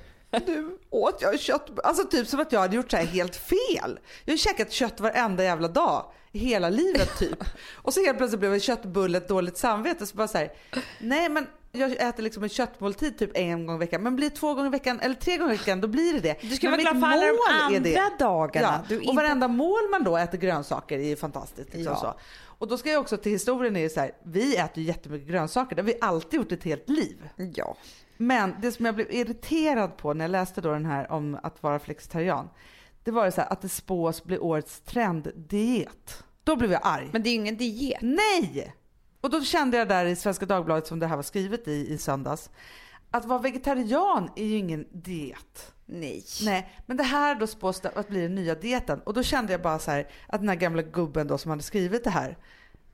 [0.47, 1.81] nu åt jag köttbulle.
[1.81, 3.99] Alltså typ som att jag hade gjort så här helt fel.
[4.25, 7.43] Jag har käkat kött varenda jävla dag hela livet typ.
[7.73, 10.05] Och så helt plötsligt blev en köttbulle ett dåligt samvete.
[10.05, 10.51] Så bara så här,
[10.99, 14.03] nej men jag äter liksom en köttmåltid typ en gång i veckan.
[14.03, 16.19] Men blir det två gånger i veckan eller tre gånger i veckan då blir det
[16.19, 16.37] det.
[16.41, 18.67] Du ska Men vara mitt glad för alla de mål andra dagarna.
[18.67, 18.85] Ja.
[18.89, 21.73] Du Och inte- varenda mål man då äter grönsaker är ju fantastiskt.
[21.73, 21.99] Liksom Ja.
[21.99, 22.13] så.
[22.45, 25.27] Och då ska jag också till historien är ju så här, vi äter ju jättemycket
[25.27, 25.75] grönsaker.
[25.75, 27.29] Det har vi alltid gjort ett helt liv.
[27.55, 27.77] Ja.
[28.17, 31.63] Men det som jag blev irriterad på när jag läste då den här om att
[31.63, 32.49] vara flexitarian.
[33.04, 36.23] Det var ju så här att det spås bli årets trenddiet.
[36.43, 37.10] Då blev jag arg.
[37.13, 38.02] Men det är ju ingen diet.
[38.02, 38.76] Nej!
[39.21, 41.97] Och då kände jag där i Svenska Dagbladet som det här var skrivet i i
[41.97, 42.49] söndags.
[43.12, 45.73] Att vara vegetarian är ju ingen diet.
[45.86, 46.23] Nej.
[46.43, 48.99] Nej, men det här då spås det att bli den nya dieten.
[48.99, 51.63] Och då kände jag bara så här att den här gamla gubben då som hade
[51.63, 52.38] skrivit det här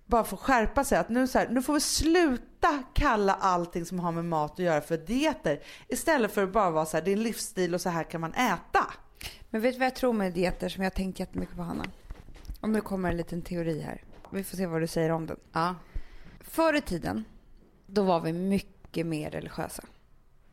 [0.09, 0.97] bara får skärpa sig.
[0.97, 4.59] Att nu, så här, nu får vi sluta kalla allting som har med mat att
[4.59, 5.59] göra för dieter.
[5.87, 8.21] Istället för att bara vara så här, det är en livsstil och så här kan
[8.21, 8.93] man äta.
[9.49, 11.85] Men vet du vad jag tror med dieter som jag har tänkt jättemycket på Hanna?
[12.61, 14.03] Om nu kommer en liten teori här.
[14.31, 15.37] Vi får se vad du säger om den.
[15.51, 15.75] Ja.
[16.41, 17.25] Förr i tiden,
[17.85, 19.83] då var vi mycket mer religiösa.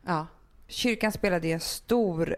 [0.05, 0.27] Ja.
[0.67, 2.35] Kyrkan spelade ju en stor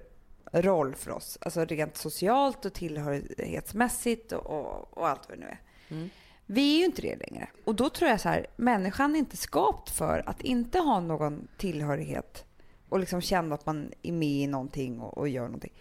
[0.52, 1.38] roll för oss.
[1.42, 5.62] Alltså rent socialt och tillhörighetsmässigt och, och, och allt vad det nu är.
[5.90, 6.10] Mm.
[6.52, 7.50] Vi är ju inte det längre.
[7.66, 11.48] Och då tror jag så här, människan är inte skapt för att inte ha någon
[11.58, 12.46] tillhörighet
[12.90, 15.74] och liksom känna att man är med i någonting och, och gör någonting.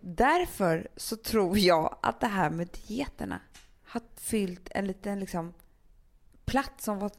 [0.00, 3.40] Därför så tror jag att det här med dieterna
[3.84, 5.54] har fyllt en liten liksom
[6.44, 7.10] plats som var,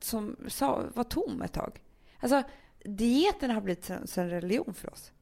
[0.00, 1.80] som sa, var tom ett tag.
[2.20, 2.42] Alltså
[2.84, 5.12] dieterna har blivit en, en religion för oss.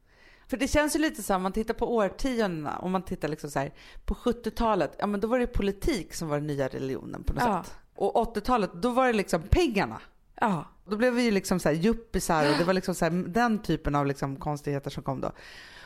[0.51, 3.27] För det känns ju lite så här, om man tittar på årtiondena, om man tittar
[3.27, 3.71] liksom så här,
[4.05, 7.43] på 70-talet, ja men då var det politik som var den nya religionen på något
[7.43, 7.63] Ja.
[7.63, 7.73] sätt.
[7.95, 10.01] Och 80-talet, då var det liksom pengarna.
[10.41, 10.65] Ja.
[10.85, 13.61] Då blev vi ju liksom så här yuppisar och det var liksom så här, den
[13.61, 15.31] typen av liksom konstigheter som kom då.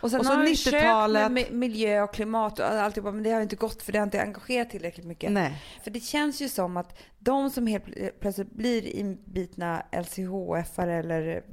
[0.01, 1.31] Och sen Och så har vi försökt 90-talet.
[1.31, 4.03] med mi- miljö och klimat och alltihopa, men det har inte gått för det har
[4.03, 5.31] inte engagerat tillräckligt mycket.
[5.31, 5.63] Nej.
[5.83, 11.43] För det känns ju som att de som helt pl- plötsligt blir inbitna LCHF-are eller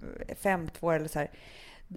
[0.42, 1.31] 5-2 eller så här,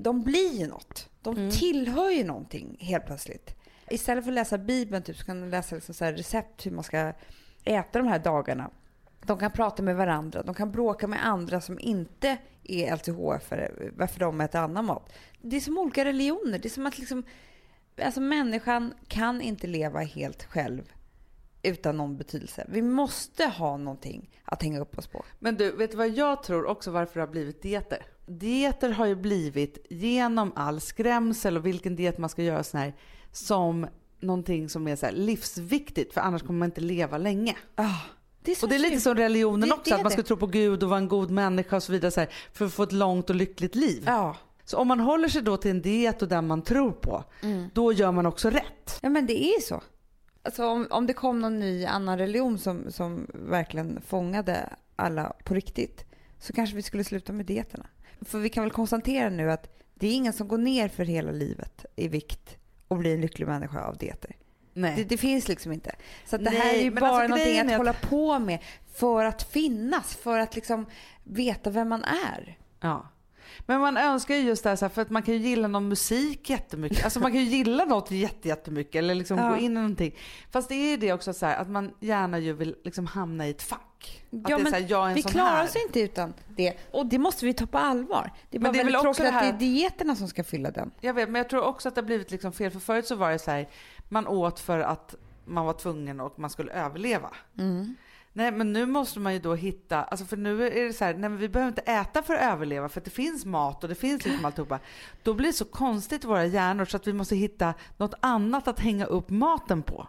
[0.03, 1.09] de blir ju något.
[1.21, 1.51] De Mm.
[1.51, 3.55] tillhör ju någonting helt plötsligt.
[3.89, 6.83] Istället för att läsa Bibeln typ, så kan de läsa liksom så recept hur man
[6.83, 7.13] ska
[7.63, 8.69] äta de här dagarna.
[9.25, 14.19] De kan prata med varandra, de kan bråka med andra som inte är LCHF-are, varför
[14.19, 15.13] de äter annan mat.
[15.41, 16.59] Det är som olika religioner.
[16.59, 17.23] Det är som att liksom,
[18.01, 20.91] alltså människan kan inte leva helt själv
[21.63, 22.65] utan någon betydelse.
[22.69, 25.25] Vi måste ha någonting att hänga upp oss på.
[25.39, 28.05] Men du, vet du vad jag tror också varför det har blivit dieter?
[28.25, 32.93] Dieter har ju blivit genom all skrämsel och vilken diet man ska göra sån här,
[33.31, 33.87] som
[34.19, 37.55] någonting som är så livsviktigt för annars kommer man inte leva länge.
[37.75, 37.89] Ah,
[38.43, 40.47] det Och det är lite som religionen Det- också, det att man ska tro på
[40.47, 42.91] Gud och vara en god människa och så vidare så här, för att få ett
[42.91, 44.03] långt och lyckligt liv.
[44.05, 44.35] Ja.
[44.65, 47.69] Så om man håller sig då till en diet och den man tror på, Mm.
[47.73, 48.99] då gör man också rätt.
[49.01, 49.81] ja, men det är så.
[50.43, 55.53] Alltså om, om det kom någon ny annan religion som, som verkligen fångade alla på
[55.53, 56.05] riktigt
[56.39, 57.85] så kanske vi skulle sluta med dieterna.
[58.21, 61.31] För vi kan väl konstatera nu att det är ingen som går ner för hela
[61.31, 64.35] livet i vikt och blir en lycklig människa av dieter.
[64.73, 64.93] Nej.
[64.97, 65.95] Det, det finns liksom inte.
[66.25, 68.59] Så det Nej, här är ju men bara alltså någonting att att- hålla på med
[68.93, 70.85] för att finnas, för att liksom
[71.23, 72.57] veta vem man är.
[72.79, 73.09] Ja.
[73.65, 76.49] Men man önskar ju just det här, för att man kan ju gilla någon musik
[76.49, 77.03] jättemycket.
[77.03, 79.49] Alltså man kan ju gilla något jätte, jättemycket eller liksom Ja.
[79.49, 80.15] gå in i någonting.
[80.51, 83.47] Fast det är ju det också så här, att man gärna ju vill liksom hamna
[83.47, 83.81] i ett fack.
[84.43, 85.63] Att Ja, men här, jag är en Vi sån klarar här.
[85.63, 86.73] oss inte utan det.
[86.91, 88.31] Och det måste vi ta på allvar.
[88.49, 90.27] Det är bara Men det är väldigt väl också tråkigt att det är dieterna som
[90.27, 90.91] ska fylla den.
[91.01, 92.71] Jag vet, men jag tror också att det har blivit liksom fel.
[92.71, 93.69] För förut så var det så här,
[94.09, 97.29] man åt för att man var tvungen och man skulle överleva.
[97.57, 97.95] Mm.
[98.37, 101.13] Nej, men nu måste man ju då hitta, alltså för nu är det så här,
[101.13, 103.89] nej men vi behöver inte äta för att överleva för att det finns mat och
[103.89, 104.79] det finns liksom alltihopa.
[105.23, 108.67] Då blir det så konstigt i våra hjärnor så att vi måste hitta något annat
[108.67, 110.07] att hänga upp maten på.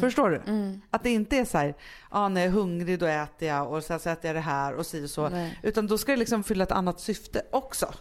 [0.00, 0.36] Förstår du?
[0.36, 0.80] Mm.
[0.90, 1.74] Att det inte är så här,
[2.08, 4.74] ah, när jag är hungrig då äter jag och sen så äter jag det här
[4.74, 5.28] och si och så.
[5.28, 5.58] Nej.
[5.62, 7.94] Utan då ska det liksom fylla ett annat syfte också.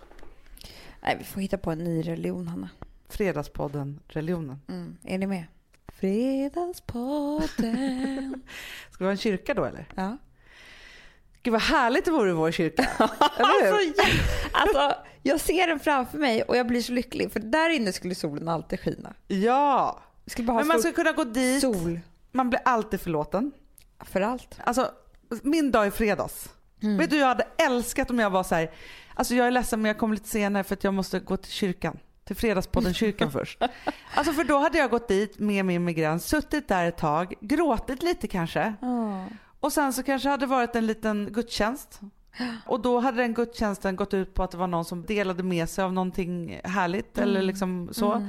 [1.02, 2.70] Nej, vi får hitta på en ny religion, Hanna.
[3.10, 4.62] Fredagspodden, religionen.
[4.68, 4.98] Mm.
[5.04, 5.44] Är ni med?
[6.04, 8.42] Fredagspodden.
[8.92, 9.86] Ska det vara en kyrka då eller?
[9.96, 10.18] ja.
[11.44, 12.90] Gud vad härligt det vore i vår kyrka.
[12.98, 13.16] Alltså,
[13.98, 14.06] ja,
[14.52, 18.16] alltså, jag ser den framför mig och jag blir så lycklig för där inne skulle
[18.16, 19.14] solen alltid skina.
[19.28, 20.00] Ja.
[20.24, 21.62] Vi skulle bara ha Men man ska kunna gå dit.
[21.62, 22.00] sol
[22.32, 23.52] Man blir alltid förlåten.
[24.00, 24.60] för allt.
[24.64, 24.92] Alltså,
[25.44, 26.50] min dag i fredags.
[27.00, 28.72] Vet du, jag hade älskat om jag var så här.
[29.16, 31.52] Alltså jag är ledsen men jag kommer lite senare för att jag måste gå till
[31.52, 32.00] kyrkan.
[32.24, 33.64] Till fredagspodden kyrkan först.
[34.16, 38.04] Alltså för då hade jag gått dit med min migrän, suttit där ett tag, gråtit
[38.04, 38.74] lite kanske.
[39.60, 42.00] Och sen så kanske hade varit en liten gudstjänst.
[42.66, 45.70] Och då hade den gudstjänsten gått ut på att det var någon som delade med
[45.70, 48.28] sig av någonting härligt eller liksom så.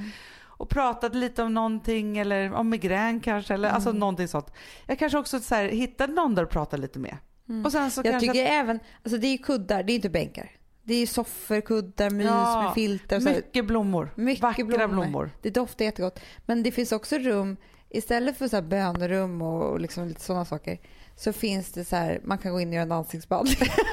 [0.57, 4.53] Och pratade lite om någonting eller om migrän kanske eller alltså någonting sånt.
[4.87, 7.17] Jag kanske också så här, hittade någon där att prata lite med.
[7.65, 10.51] Och sen så Jag tycker även, alltså det är kuddar, det är inte bänkar.
[10.87, 13.17] Det är soffor, kuddar, mys Ja, med filter.
[13.17, 14.11] och Så mycket blommor.
[14.15, 14.87] Mycket Vackra blommor.
[14.89, 15.31] blommor.
[15.43, 16.21] Det doftar jättegott.
[16.47, 17.57] Men det finns också rum,
[17.91, 20.79] istället för så här bönerum och, och liksom lite sådana saker,
[21.17, 23.49] så finns det så här, man kan gå in och göra en ansiktsbad.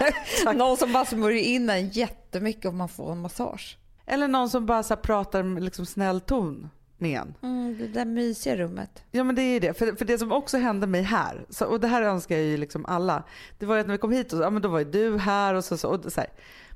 [0.56, 3.78] Någon som bara smörjer in en jättemycket och man får en massage.
[4.06, 7.34] Eller någon som bara så pratar med liksom snäll ton med en.
[7.42, 9.04] Mm, det där mysiga rummet.
[9.12, 9.74] Ja men det är ju det.
[9.78, 12.58] För, för det som också hände mig här, så, och det här önskar jag ju
[12.58, 13.24] liksom alla.
[13.60, 14.86] Det var ju att när vi kom hit, och, så, ja, men då var ju
[14.86, 15.78] du här och så.
[15.78, 16.30] så, och så här.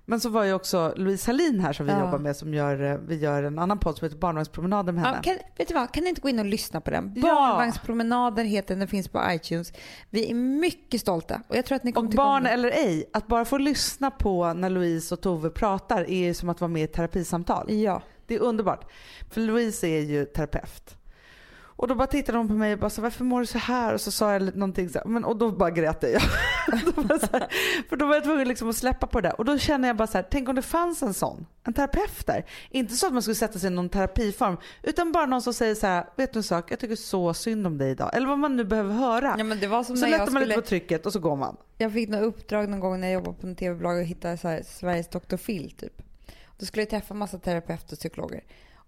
[0.07, 1.99] Men så var ju också Louise Hallin här som vi Ja.
[1.99, 5.17] jobbar med som gör, eh, vi gör en annan podd som heter Barnvagnspromenaden med henne.
[5.17, 7.13] Ja, kan, vet du vad, kan ni inte gå in och lyssna på den?
[7.15, 7.21] Ja.
[7.21, 9.73] Barnvagnspromenaden heter den, finns på iTunes.
[10.09, 12.53] Vi är mycket stolta och jag tror att ni kommer Och barn den.
[12.53, 16.49] eller ej, att bara få lyssna på när Louise och Tove pratar är ju som
[16.49, 17.71] att vara med i ett terapisamtal.
[17.73, 18.01] Ja.
[18.27, 18.91] Det är underbart.
[19.31, 20.95] För Louise är ju terapeut.
[21.77, 23.93] Och då bara tittade hon på mig och bara så varför mår du så här?
[23.93, 26.11] Och så sa jag någonting så här, men, och då bara grät jag.
[26.95, 27.47] då här,
[27.89, 29.39] för då var jag tvungen liksom att släppa på det där.
[29.39, 32.25] Och då känner jag bara så här, tänk om det fanns en sån, en terapeut
[32.25, 32.45] där.
[32.69, 35.75] Inte så att man skulle sätta sig i någon terapiform, utan bara någon som säger
[35.75, 38.11] så här, vet du en sak, jag tycker så synd om dig idag.
[38.13, 39.35] Eller vad man nu behöver höra.
[39.37, 40.45] ja men det var som så lättar man skulle...
[40.45, 41.57] lite på trycket och så går man.
[41.77, 44.47] Jag fick något uppdrag någon gång när jag jobbade på en tv-bolag och hittade så
[44.47, 45.37] här, Sveriges Dr.
[45.37, 46.01] Phil typ.
[46.57, 48.41] Då skulle jag träffa massa terapeuter och psykologer.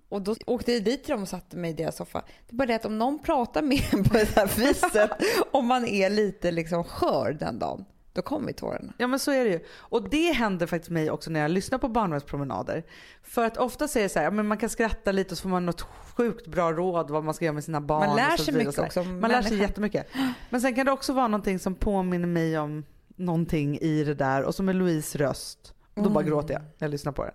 [0.10, 2.24] Och då åkte jag dit till dem och satte mig i deras soffa.
[2.48, 5.12] Det är bara det att om någon pratar med en på det här viset,
[5.52, 8.94] om man är lite liksom skör den dagen, då kommer tårarna.
[8.98, 9.60] Ja men så är det ju.
[9.70, 12.84] Och det händer faktiskt mig också när jag lyssnar på barnvagnspromenader.
[13.24, 15.50] För att ofta säger så här, ja, men man kan skratta lite och så får
[15.50, 15.82] man något
[16.16, 18.08] sjukt bra råd vad man ska göra med sina barn.
[18.08, 20.08] Man lär sig mycket också Man lär sig jättemycket.
[20.50, 24.44] Men sen kan det också vara någonting som påminner mig om någonting i det där
[24.44, 25.74] och som är Louise röst.
[25.96, 26.30] Och då bara Mm.
[26.32, 27.32] gråter jag när jag lyssnar på det.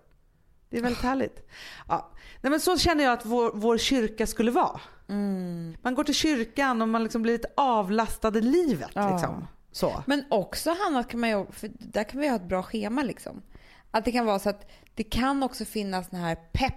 [0.72, 1.48] Det är väldigt härligt.
[1.88, 2.10] Ja.
[2.40, 4.80] Nej, men så känner jag att vår, vår kyrka skulle vara.
[5.08, 5.76] Mm.
[5.82, 8.90] Man går till kyrkan och man liksom blir lite avlastad i livet.
[8.94, 9.12] Ja.
[9.12, 9.46] Liksom.
[9.72, 10.02] Så.
[10.06, 13.42] Men också Hanna, kan man ju, för där kan vi ha ett bra schema liksom.
[13.90, 16.74] Att det kan vara så att det kan också finnas den här pepp.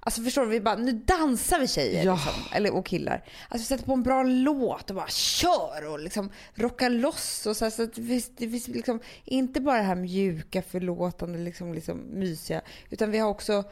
[0.00, 2.14] Alltså förstår du, vi bara, nu dansar vi tjejer Ja.
[2.14, 3.24] liksom, eller, och killar.
[3.48, 7.46] Alltså vi sätter på en bra låt och bara kör och liksom rockar loss.
[7.46, 11.38] Och så, här, så att finns, det finns liksom inte bara det här mjuka, förlåtande,
[11.38, 12.60] liksom, liksom mysiga.
[12.90, 13.64] Utan vi har också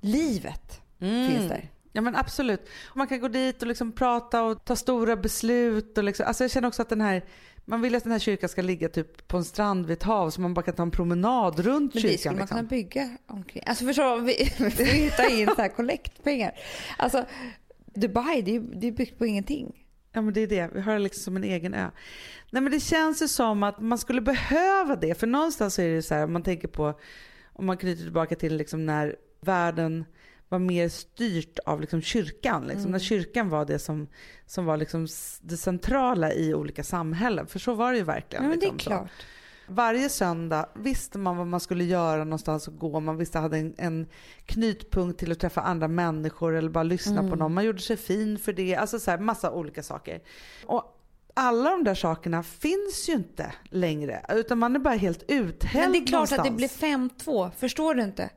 [0.00, 1.70] livet finns där.
[1.92, 2.68] Ja men absolut.
[2.94, 5.98] Man kan gå dit och liksom prata och ta stora beslut.
[5.98, 7.24] Och liksom, alltså jag känner också att den här,
[7.64, 10.30] man vill att den här kyrkan ska ligga typ på en strand vid ett hav
[10.30, 12.18] så man bara kan ta en promenad runt Men det kyrkan.
[12.18, 12.56] skulle man liksom.
[12.58, 13.62] kunna bygga omkring.
[13.66, 14.52] Alltså förstår du, vi,
[14.84, 16.52] vi ta in så här kollektpengar.
[16.98, 17.24] Alltså
[17.94, 19.84] Dubai, det är, det är byggt på ingenting.
[20.12, 21.90] Ja men det är det, vi har det liksom som en egen ö.
[22.50, 25.14] Nej men det känns ju som att man skulle behöva det.
[25.20, 27.00] För någonstans så är det så här, om man tänker på,
[27.52, 30.04] om man knyter tillbaka till liksom när världen
[30.48, 32.66] var mer styrt av liksom kyrkan.
[32.66, 34.08] Liksom, När kyrkan var det som,
[34.46, 35.06] som var liksom
[35.40, 37.46] det centrala i olika samhällen.
[37.46, 38.44] För så var det ju verkligen.
[38.44, 38.98] Ja, men det är liksom, så.
[38.98, 39.10] klart.
[39.68, 43.00] Varje söndag visste man vad man skulle göra någonstans och gå.
[43.00, 44.06] Man visste hade en, en
[44.46, 47.30] knytpunkt till att träffa andra människor eller bara lyssna Mm.
[47.30, 47.54] på någon.
[47.54, 48.76] Man gjorde sig fin för det.
[48.76, 50.20] Alltså så här, massa olika saker.
[50.66, 51.00] Och
[51.34, 54.26] alla de där sakerna finns ju inte längre.
[54.28, 56.38] Utan man är bara helt uthälld Men det är klart någonstans.
[56.40, 58.30] att det blir 5-2, förstår du inte?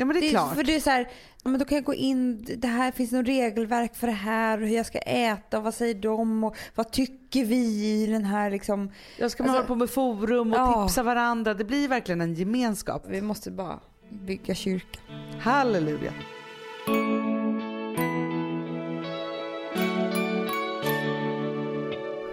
[0.00, 0.54] Ja men det är, Det, klart.
[0.54, 1.08] för det är så här,
[1.44, 4.60] ja, men då kan jag gå in, det här finns något regelverk för det här
[4.62, 7.56] och hur jag ska äta och vad säger de och vad tycker vi
[8.02, 8.90] i den här liksom.
[9.18, 10.84] Jag ska man Alltså- hålla på med forum och Ja.
[10.86, 11.54] tipsa varandra.
[11.54, 13.04] Det blir verkligen en gemenskap.
[13.08, 14.98] Vi måste bara bygga kyrka.
[15.40, 16.12] Halleluja.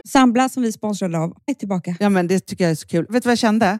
[0.10, 1.96] Sambla som vi sponsrade av är tillbaka.
[2.00, 3.06] Ja, men det tycker jag är så kul.
[3.10, 3.80] Vet du vad jag kände?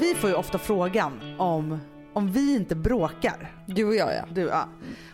[0.00, 1.80] Vi får ju ofta frågan om,
[2.12, 3.62] om vi inte bråkar.
[3.66, 4.24] Du och jag ja.
[4.32, 4.68] Du, ja.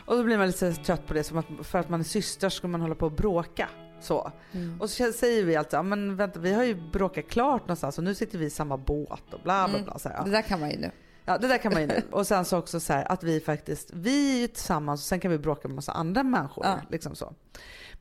[0.06, 2.48] Och då blir man lite trött på det, som att för att man är syster
[2.48, 3.68] ska man hålla på och bråka.
[4.00, 4.32] Så.
[4.80, 8.14] Och så säger vi alltid, men vänta vi har ju bråkat klart någonstans och nu
[8.14, 9.98] sitter vi i samma båt och bla bla bla.
[9.98, 10.24] Så här, ja.
[10.24, 10.90] Det där kan man ju nu.
[11.24, 12.02] Ja det där kan man ju nu.
[12.10, 15.20] Och sen så också så här att vi faktiskt, vi är ju tillsammans och sen
[15.20, 16.66] kan vi bråka med massa andra människor.
[16.66, 16.80] Ja.
[16.90, 17.34] Liksom så.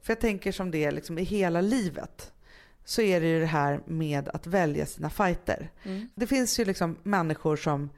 [0.01, 2.31] För jag tänker som det är liksom i hela livet
[2.87, 5.71] så är det ju det här med att välja sina fighter.
[6.15, 7.89] Det finns ju liksom människor som,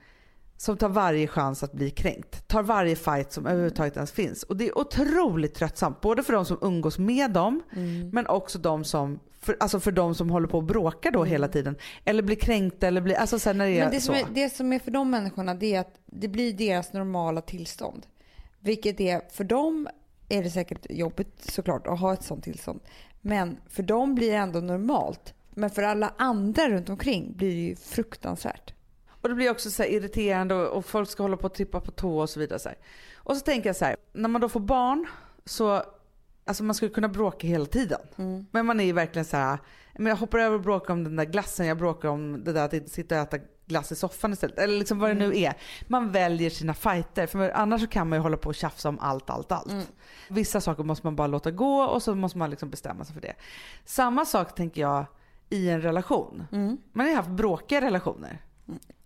[0.58, 2.48] som tar varje chans att bli kränkt.
[2.48, 4.44] Tar varje fight som överhuvudtaget ens finns.
[4.44, 6.02] Och det är otroligt tröttsamt.
[6.02, 7.62] Både för de som umgås med dem
[8.12, 11.48] men också de som för, alltså för de som håller på och bråkar då hela
[11.48, 11.76] tiden.
[12.06, 14.06] Eller blir kränkta eller blir, alltså sen när det är Men det så.
[14.06, 17.42] som, är, det som är för de människorna det är att det blir deras normala
[17.42, 18.06] tillstånd.
[18.60, 19.88] Vilket är, för dem
[20.30, 22.80] är det säkert jobbigt såklart att ha ett sånt tillstånd.
[23.22, 25.34] Men för dem blir det ändå normalt.
[25.50, 28.74] Men för alla andra runt omkring blir det ju fruktansvärt.
[29.22, 31.92] Och det blir också så irriterande och, och folk ska hålla på och trippa på
[31.92, 32.60] tå och så vidare.
[32.60, 32.78] Så här.
[33.16, 35.08] Och så tänker jag så här, när man då får barn
[35.46, 35.84] så,
[36.46, 38.00] alltså man skulle kunna bråka hela tiden.
[38.52, 39.58] Men man är ju verkligen så här,
[39.96, 42.66] men jag hoppar över och bråkar om den där glassen, jag bråkar om det där
[42.66, 43.38] att inte sitta och äta
[43.70, 44.60] glass i soffan istället.
[44.60, 45.54] Eller liksom vad det nu är.
[45.88, 49.30] Man väljer sina fighter, för annars kan man ju hålla på och tjafsa om allt,
[49.30, 49.72] allt, allt.
[50.28, 53.22] Vissa saker måste man bara låta gå och så måste man liksom bestämma sig för
[53.22, 53.34] det.
[53.86, 55.06] Samma sak tänker jag
[55.50, 56.48] i en relation.
[56.94, 58.42] Man har ju haft bråkiga relationer.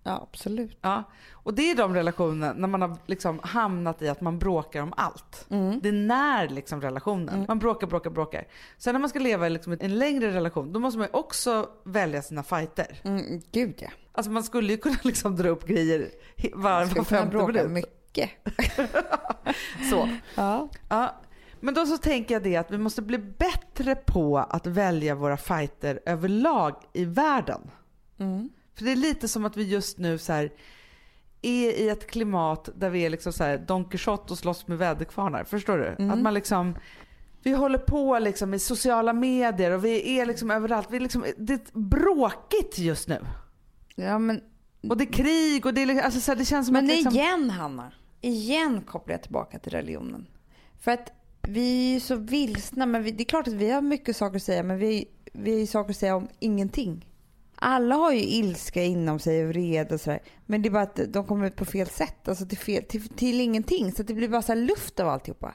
[0.04, 0.78] Ja, absolut.
[0.82, 4.82] Ja, och det är de relationer när man har liksom hamnat i att man bråkar
[4.82, 5.46] om allt.
[5.82, 7.46] Det när liksom relationen.
[7.48, 8.48] Man bråkar, bråkar, bråkar.
[8.78, 12.22] Sen när man ska leva i liksom en längre relation, då måste man också välja
[12.22, 13.00] sina fighter.
[13.04, 13.90] Mm, gud ja.
[14.12, 16.10] Alltså man skulle ju kunna liksom dra upp grejer
[16.54, 17.72] var, Ska var kunna femte bråka minut.
[17.72, 18.30] mycket.
[19.90, 20.10] Så.
[20.36, 20.70] Ja.
[20.90, 21.16] Ja.
[21.60, 25.38] Men då så tänker jag det att vi måste bli bättre på att välja våra
[25.38, 27.72] fighter överlag i världen.
[28.18, 28.50] Mm.
[28.76, 30.52] För det är lite som att vi just nu så här,
[31.42, 34.78] är i ett klimat där vi är liksom så här Don Quijote och slåss med
[34.78, 35.44] väderkvarnar.
[35.44, 35.88] Förstår du?
[35.88, 36.12] Mm.
[36.12, 36.76] Att man liksom
[37.44, 40.88] vi håller på liksom i sociala medier och vi är liksom överallt.
[40.92, 43.20] Vi är liksom, det är bråkigt just nu.
[43.96, 44.42] Ja, men,
[44.90, 46.86] Och det är krig och det är liksom, alltså så här, det känns som men
[46.86, 50.28] att liksom, igen Hanna, igen kopplar jag tillbaka till religionen.
[50.80, 51.12] För att
[51.42, 54.44] vi är så vilsna, men vi, det är klart att vi har mycket saker att
[54.44, 57.06] säga men vi, vi har ju saker att säga om ingenting.
[57.64, 60.20] Alla har ju ilska inom sig och vrede och sådär.
[60.46, 62.28] Men det är bara att de kommer ut på fel sätt.
[62.28, 63.92] Alltså till, fel, till, till ingenting.
[63.92, 65.54] Så det blir bara så luft av alltihopa.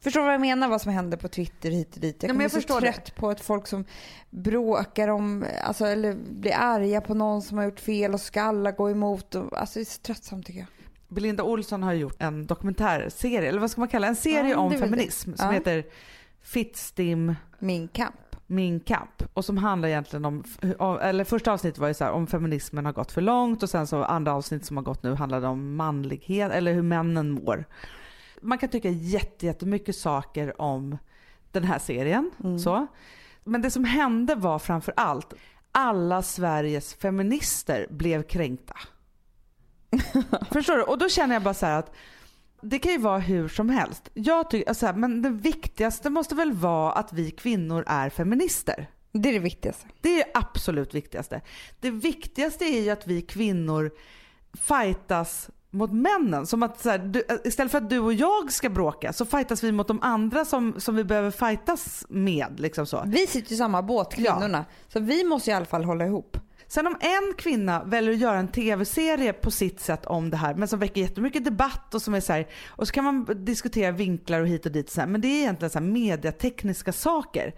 [0.00, 0.68] Förstår du vad jag menar?
[0.68, 2.22] Vad som händer på Twitter hit och dit.
[2.22, 2.92] Jag Ja, men jag så förstår det.
[2.92, 3.84] trött på att folk som
[4.30, 8.70] bråkar om, alltså, eller blir arga på någon som har gjort fel och ska alla
[8.72, 9.34] gå emot.
[9.34, 10.68] Och, alltså det är så tröttsamt tycker jag.
[11.08, 14.06] Belinda Olsson har gjort en dokumentärserie, eller vad ska man kalla?
[14.06, 14.86] En serie Ja, om väl det.
[14.86, 15.52] feminism som Ja.
[15.52, 15.84] heter
[16.42, 18.29] Fittstim Min kamp.
[18.50, 20.44] Min kamp och som handlar egentligen om,
[21.00, 23.86] eller första avsnittet var ju så här, om feminismen har gått för långt och sen
[23.86, 27.64] så andra avsnitt som har gått nu handlade om manlighet eller hur männen mår.
[28.40, 30.98] Man kan tycka jätte, jättemycket saker om
[31.52, 32.30] den här serien.
[32.58, 32.86] Så.
[33.44, 35.34] Men det som hände var framför allt
[35.72, 38.74] alla Sveriges feminister blev kränkta.
[40.52, 40.82] Förstår du?
[40.82, 41.94] Och då känner jag bara så här att
[42.62, 44.10] det kan ju vara hur som helst.
[44.14, 48.90] Jag tycker, alltså, men det viktigaste måste väl vara att vi kvinnor är feminister.
[49.12, 49.86] Det är det viktigaste.
[50.00, 51.40] Det är det absolut viktigaste.
[51.80, 53.90] Det viktigaste är ju att vi kvinnor
[54.52, 56.46] fightas mot männen.
[56.46, 59.64] Som att, så här, du, istället för att du och jag ska bråka så fightas
[59.64, 62.60] vi mot de andra som, som vi behöver fightas med.
[62.60, 63.02] Liksom så.
[63.06, 64.64] Vi sitter i samma båt, kvinnorna.
[64.88, 66.36] Så vi måste i alla fall hålla ihop.
[66.70, 70.54] Sen om en kvinna väljer att göra en tv-serie på sitt sätt om det här
[70.54, 73.92] men som väcker jättemycket debatt och som är så här, och så kan man diskutera
[73.92, 77.54] vinklar och hit och dit så här, men det är egentligen så här mediatekniska saker.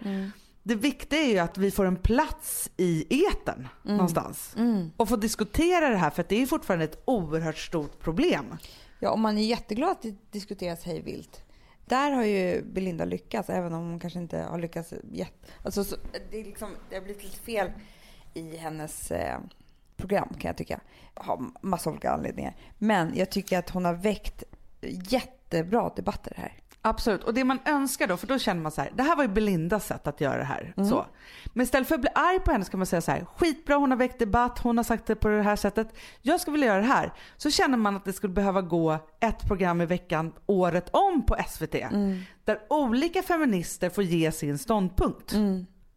[0.63, 4.55] Det viktiga är ju att vi får en plats i eten någonstans
[4.97, 8.45] och får diskutera det här för att det är fortfarande ett oerhört stort problem.
[8.99, 11.41] Ja, och man är jätteglad att det diskuteras hej vilt.
[11.85, 15.47] Där har ju Belinda lyckats, även om hon kanske inte har lyckats jätte...
[15.63, 15.95] Alltså, så,
[16.31, 17.71] det, är liksom, det har blivit lite fel
[18.33, 19.39] i hennes eh,
[19.97, 20.79] program kan jag tycka.
[21.13, 22.55] Av massa olika anledningar.
[22.77, 24.43] Men jag tycker att hon har väckt
[25.09, 26.53] jättebra debatter här.
[26.85, 29.23] Absolut, och det man önskar då, för då känner man så här, det här var
[29.23, 30.73] ju Belindas sätt att göra det här.
[30.89, 31.05] Så.
[31.53, 33.91] Men istället för att bli arg på henne ska man säga så här, skitbra hon
[33.91, 35.87] har väckt debatt, hon har sagt det på det här sättet,
[36.21, 37.13] jag ska vilja göra det här.
[37.37, 41.35] Så känner man att det skulle behöva gå ett program i veckan året om på
[41.49, 41.75] SVT.
[42.45, 45.33] Där olika feminister får ge sin ståndpunkt.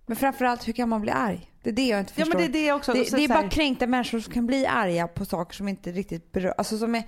[0.06, 1.52] Men framförallt, hur kan man bli arg?
[1.66, 2.38] Det är det jag inte Ja förstår.
[2.40, 2.92] men det är det också.
[2.92, 5.92] Det, så det är bara kränkta människor som kan bli arga på saker som inte
[5.92, 6.54] riktigt berör.
[6.58, 7.02] Alltså som är,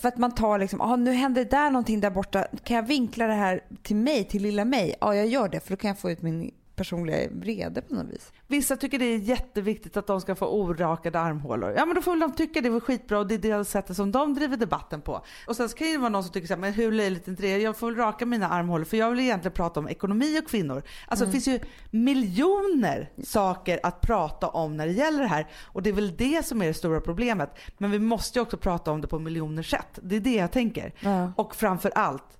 [0.00, 2.46] för att man tar liksom, ah, nu händer det där någonting där borta.
[2.64, 4.94] Kan jag vinkla det här till mig, till lilla mig?
[5.00, 8.10] Ja, jag gör det för då kan jag få ut min personliga vrede på något
[8.10, 8.32] vis.
[8.46, 11.74] Vissa tycker det är jätteviktigt att de ska få orakade armhålor.
[11.76, 13.96] Ja men då får väl de tycka det var skitbra och det är det sättet
[13.96, 15.24] som de driver debatten på.
[15.46, 17.42] Och sen kan det vara någon som tycker så här, men hur löjligt är inte
[17.42, 17.58] det?
[17.58, 20.82] Jag får väl raka mina armhålor för jag vill egentligen prata om ekonomi och kvinnor.
[21.08, 21.60] Alltså det finns ju
[21.90, 26.46] miljoner saker att prata om när det gäller det här och det är väl det
[26.46, 27.50] som är det stora problemet.
[27.78, 29.98] Men vi måste ju också prata om det på miljoner sätt.
[30.02, 30.92] Det är det jag tänker.
[31.00, 31.32] Ja.
[31.36, 32.37] Och framför allt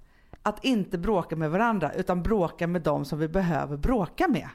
[0.48, 4.48] att inte bråka med varandra utan bråka med dem som vi behöver bråka med.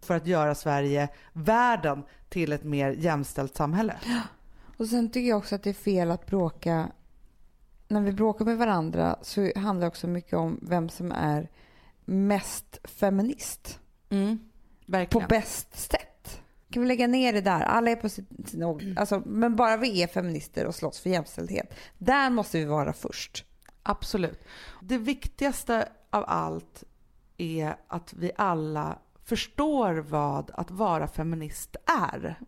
[0.00, 3.96] För att göra Sverige, världen, till ett mer jämställt samhälle.
[4.76, 6.88] Och sen tycker jag också att det är fel att bråka.
[7.88, 11.48] När vi bråkar med varandra så handlar det också mycket om vem som är
[12.04, 13.80] mest feminist.
[14.10, 14.38] Mm.
[15.10, 16.40] På bäst sätt.
[16.70, 17.60] Kan vi lägga ner det där?
[17.60, 18.26] Alla är på sin
[18.96, 21.74] alltså, Men bara vi är feminister och slåss för jämställdhet.
[21.98, 23.44] Där måste vi vara först.
[23.88, 24.44] Absolut.
[24.80, 26.84] Det viktigaste av allt
[27.36, 31.76] är att vi alla förstår vad att vara feminist
[32.08, 32.38] är.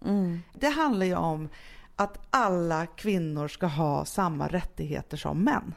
[0.55, 1.49] Det handlar ju om
[1.97, 5.75] att alla kvinnor ska ha samma rättigheter som män.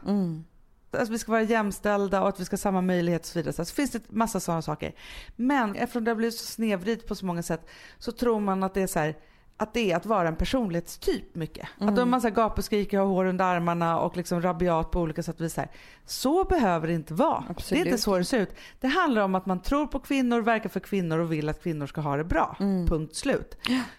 [0.92, 3.66] Att vi ska vara jämställda och att vi ska ha samma möjligheter och så vidare.
[3.66, 4.96] Så finns det massa sådana saker.
[5.36, 8.74] Men eftersom det har blivit så snedvridet på så många sätt så tror man att
[8.74, 9.16] det är så här
[9.58, 11.68] att det är att vara en personlighetstyp mycket.
[11.80, 15.00] Att om man så här gapar, skriker, har hår under armarna och liksom rabiat på
[15.00, 15.58] olika sätt och vis.
[15.58, 15.72] Här.
[16.06, 17.40] så behöver det inte vara.
[17.40, 17.86] Det är Absolut.
[17.86, 18.56] inte så det ser ut.
[18.80, 21.88] Det handlar om att man tror på kvinnor, verkar för kvinnor och vill att kvinnor
[21.88, 22.56] ska ha det bra.
[22.60, 23.58] Punkt slut.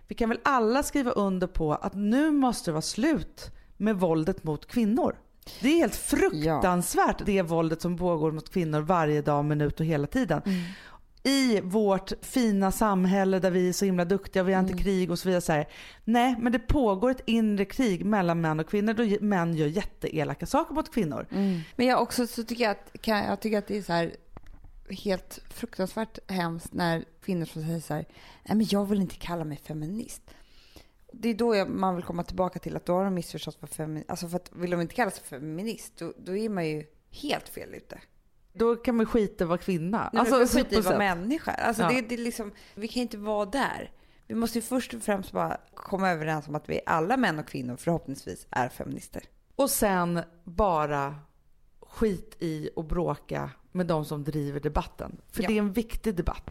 [0.09, 4.45] Vi kan väl alla skriva under på att nu måste det vara slut med våldet
[4.45, 5.17] mot kvinnor.
[5.61, 10.07] Det är helt fruktansvärt det våldet som pågår mot kvinnor varje dag, minut och hela
[10.07, 10.43] tiden.
[11.27, 15.19] I vårt fina samhälle där vi är så himla duktiga, vi har inte krig och
[15.19, 15.41] så vidare.
[15.41, 15.69] Så här.
[16.05, 20.47] Nej, men det pågår ett inre krig mellan män och kvinnor då män gör jätteelaka
[20.47, 21.27] saker mot kvinnor.
[21.77, 24.17] Men jag också så tycker jag att, kan, jag tycker att det är så här
[24.91, 28.05] helt fruktansvärt hemskt när kvinnor som säger så här,
[28.45, 30.23] nej men jag vill inte kalla mig feminist.
[31.13, 33.71] Det är då jag, man vill komma tillbaka till att då har de missförstått vad
[33.71, 36.85] feminist, alltså för att vill de inte kalla sig feminist, då, då är man ju
[37.11, 38.01] helt fel ute.
[38.57, 40.11] Då kan man skita vara kvinna.
[40.13, 41.53] Nej, alltså, men så skit i att vara människa.
[41.53, 41.89] Alltså Ja.
[41.89, 43.91] det, det liksom, vi kan inte vara där.
[44.27, 47.47] Vi måste ju först och främst bara komma överens om att vi alla män och
[47.47, 49.23] kvinnor förhoppningsvis är feminister.
[49.57, 51.15] Och sen bara
[51.81, 55.17] skit i och bråka med de som driver debatten.
[55.33, 55.49] För Ja.
[55.49, 56.51] det är en viktig debatt.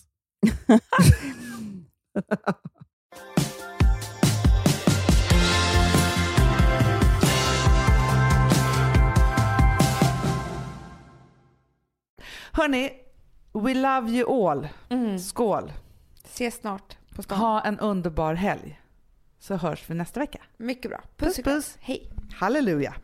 [12.53, 12.91] Hörni,
[13.53, 14.67] we love you all.
[15.19, 15.73] Skål.
[16.25, 17.37] Ses snart på stan.
[17.37, 18.79] Ha en underbar helg.
[19.39, 20.39] Så hörs vi nästa vecka.
[20.57, 21.01] Mycket bra.
[21.17, 21.77] Puss, Puss puss.
[21.79, 22.11] Hej.
[22.35, 22.95] Halleluja.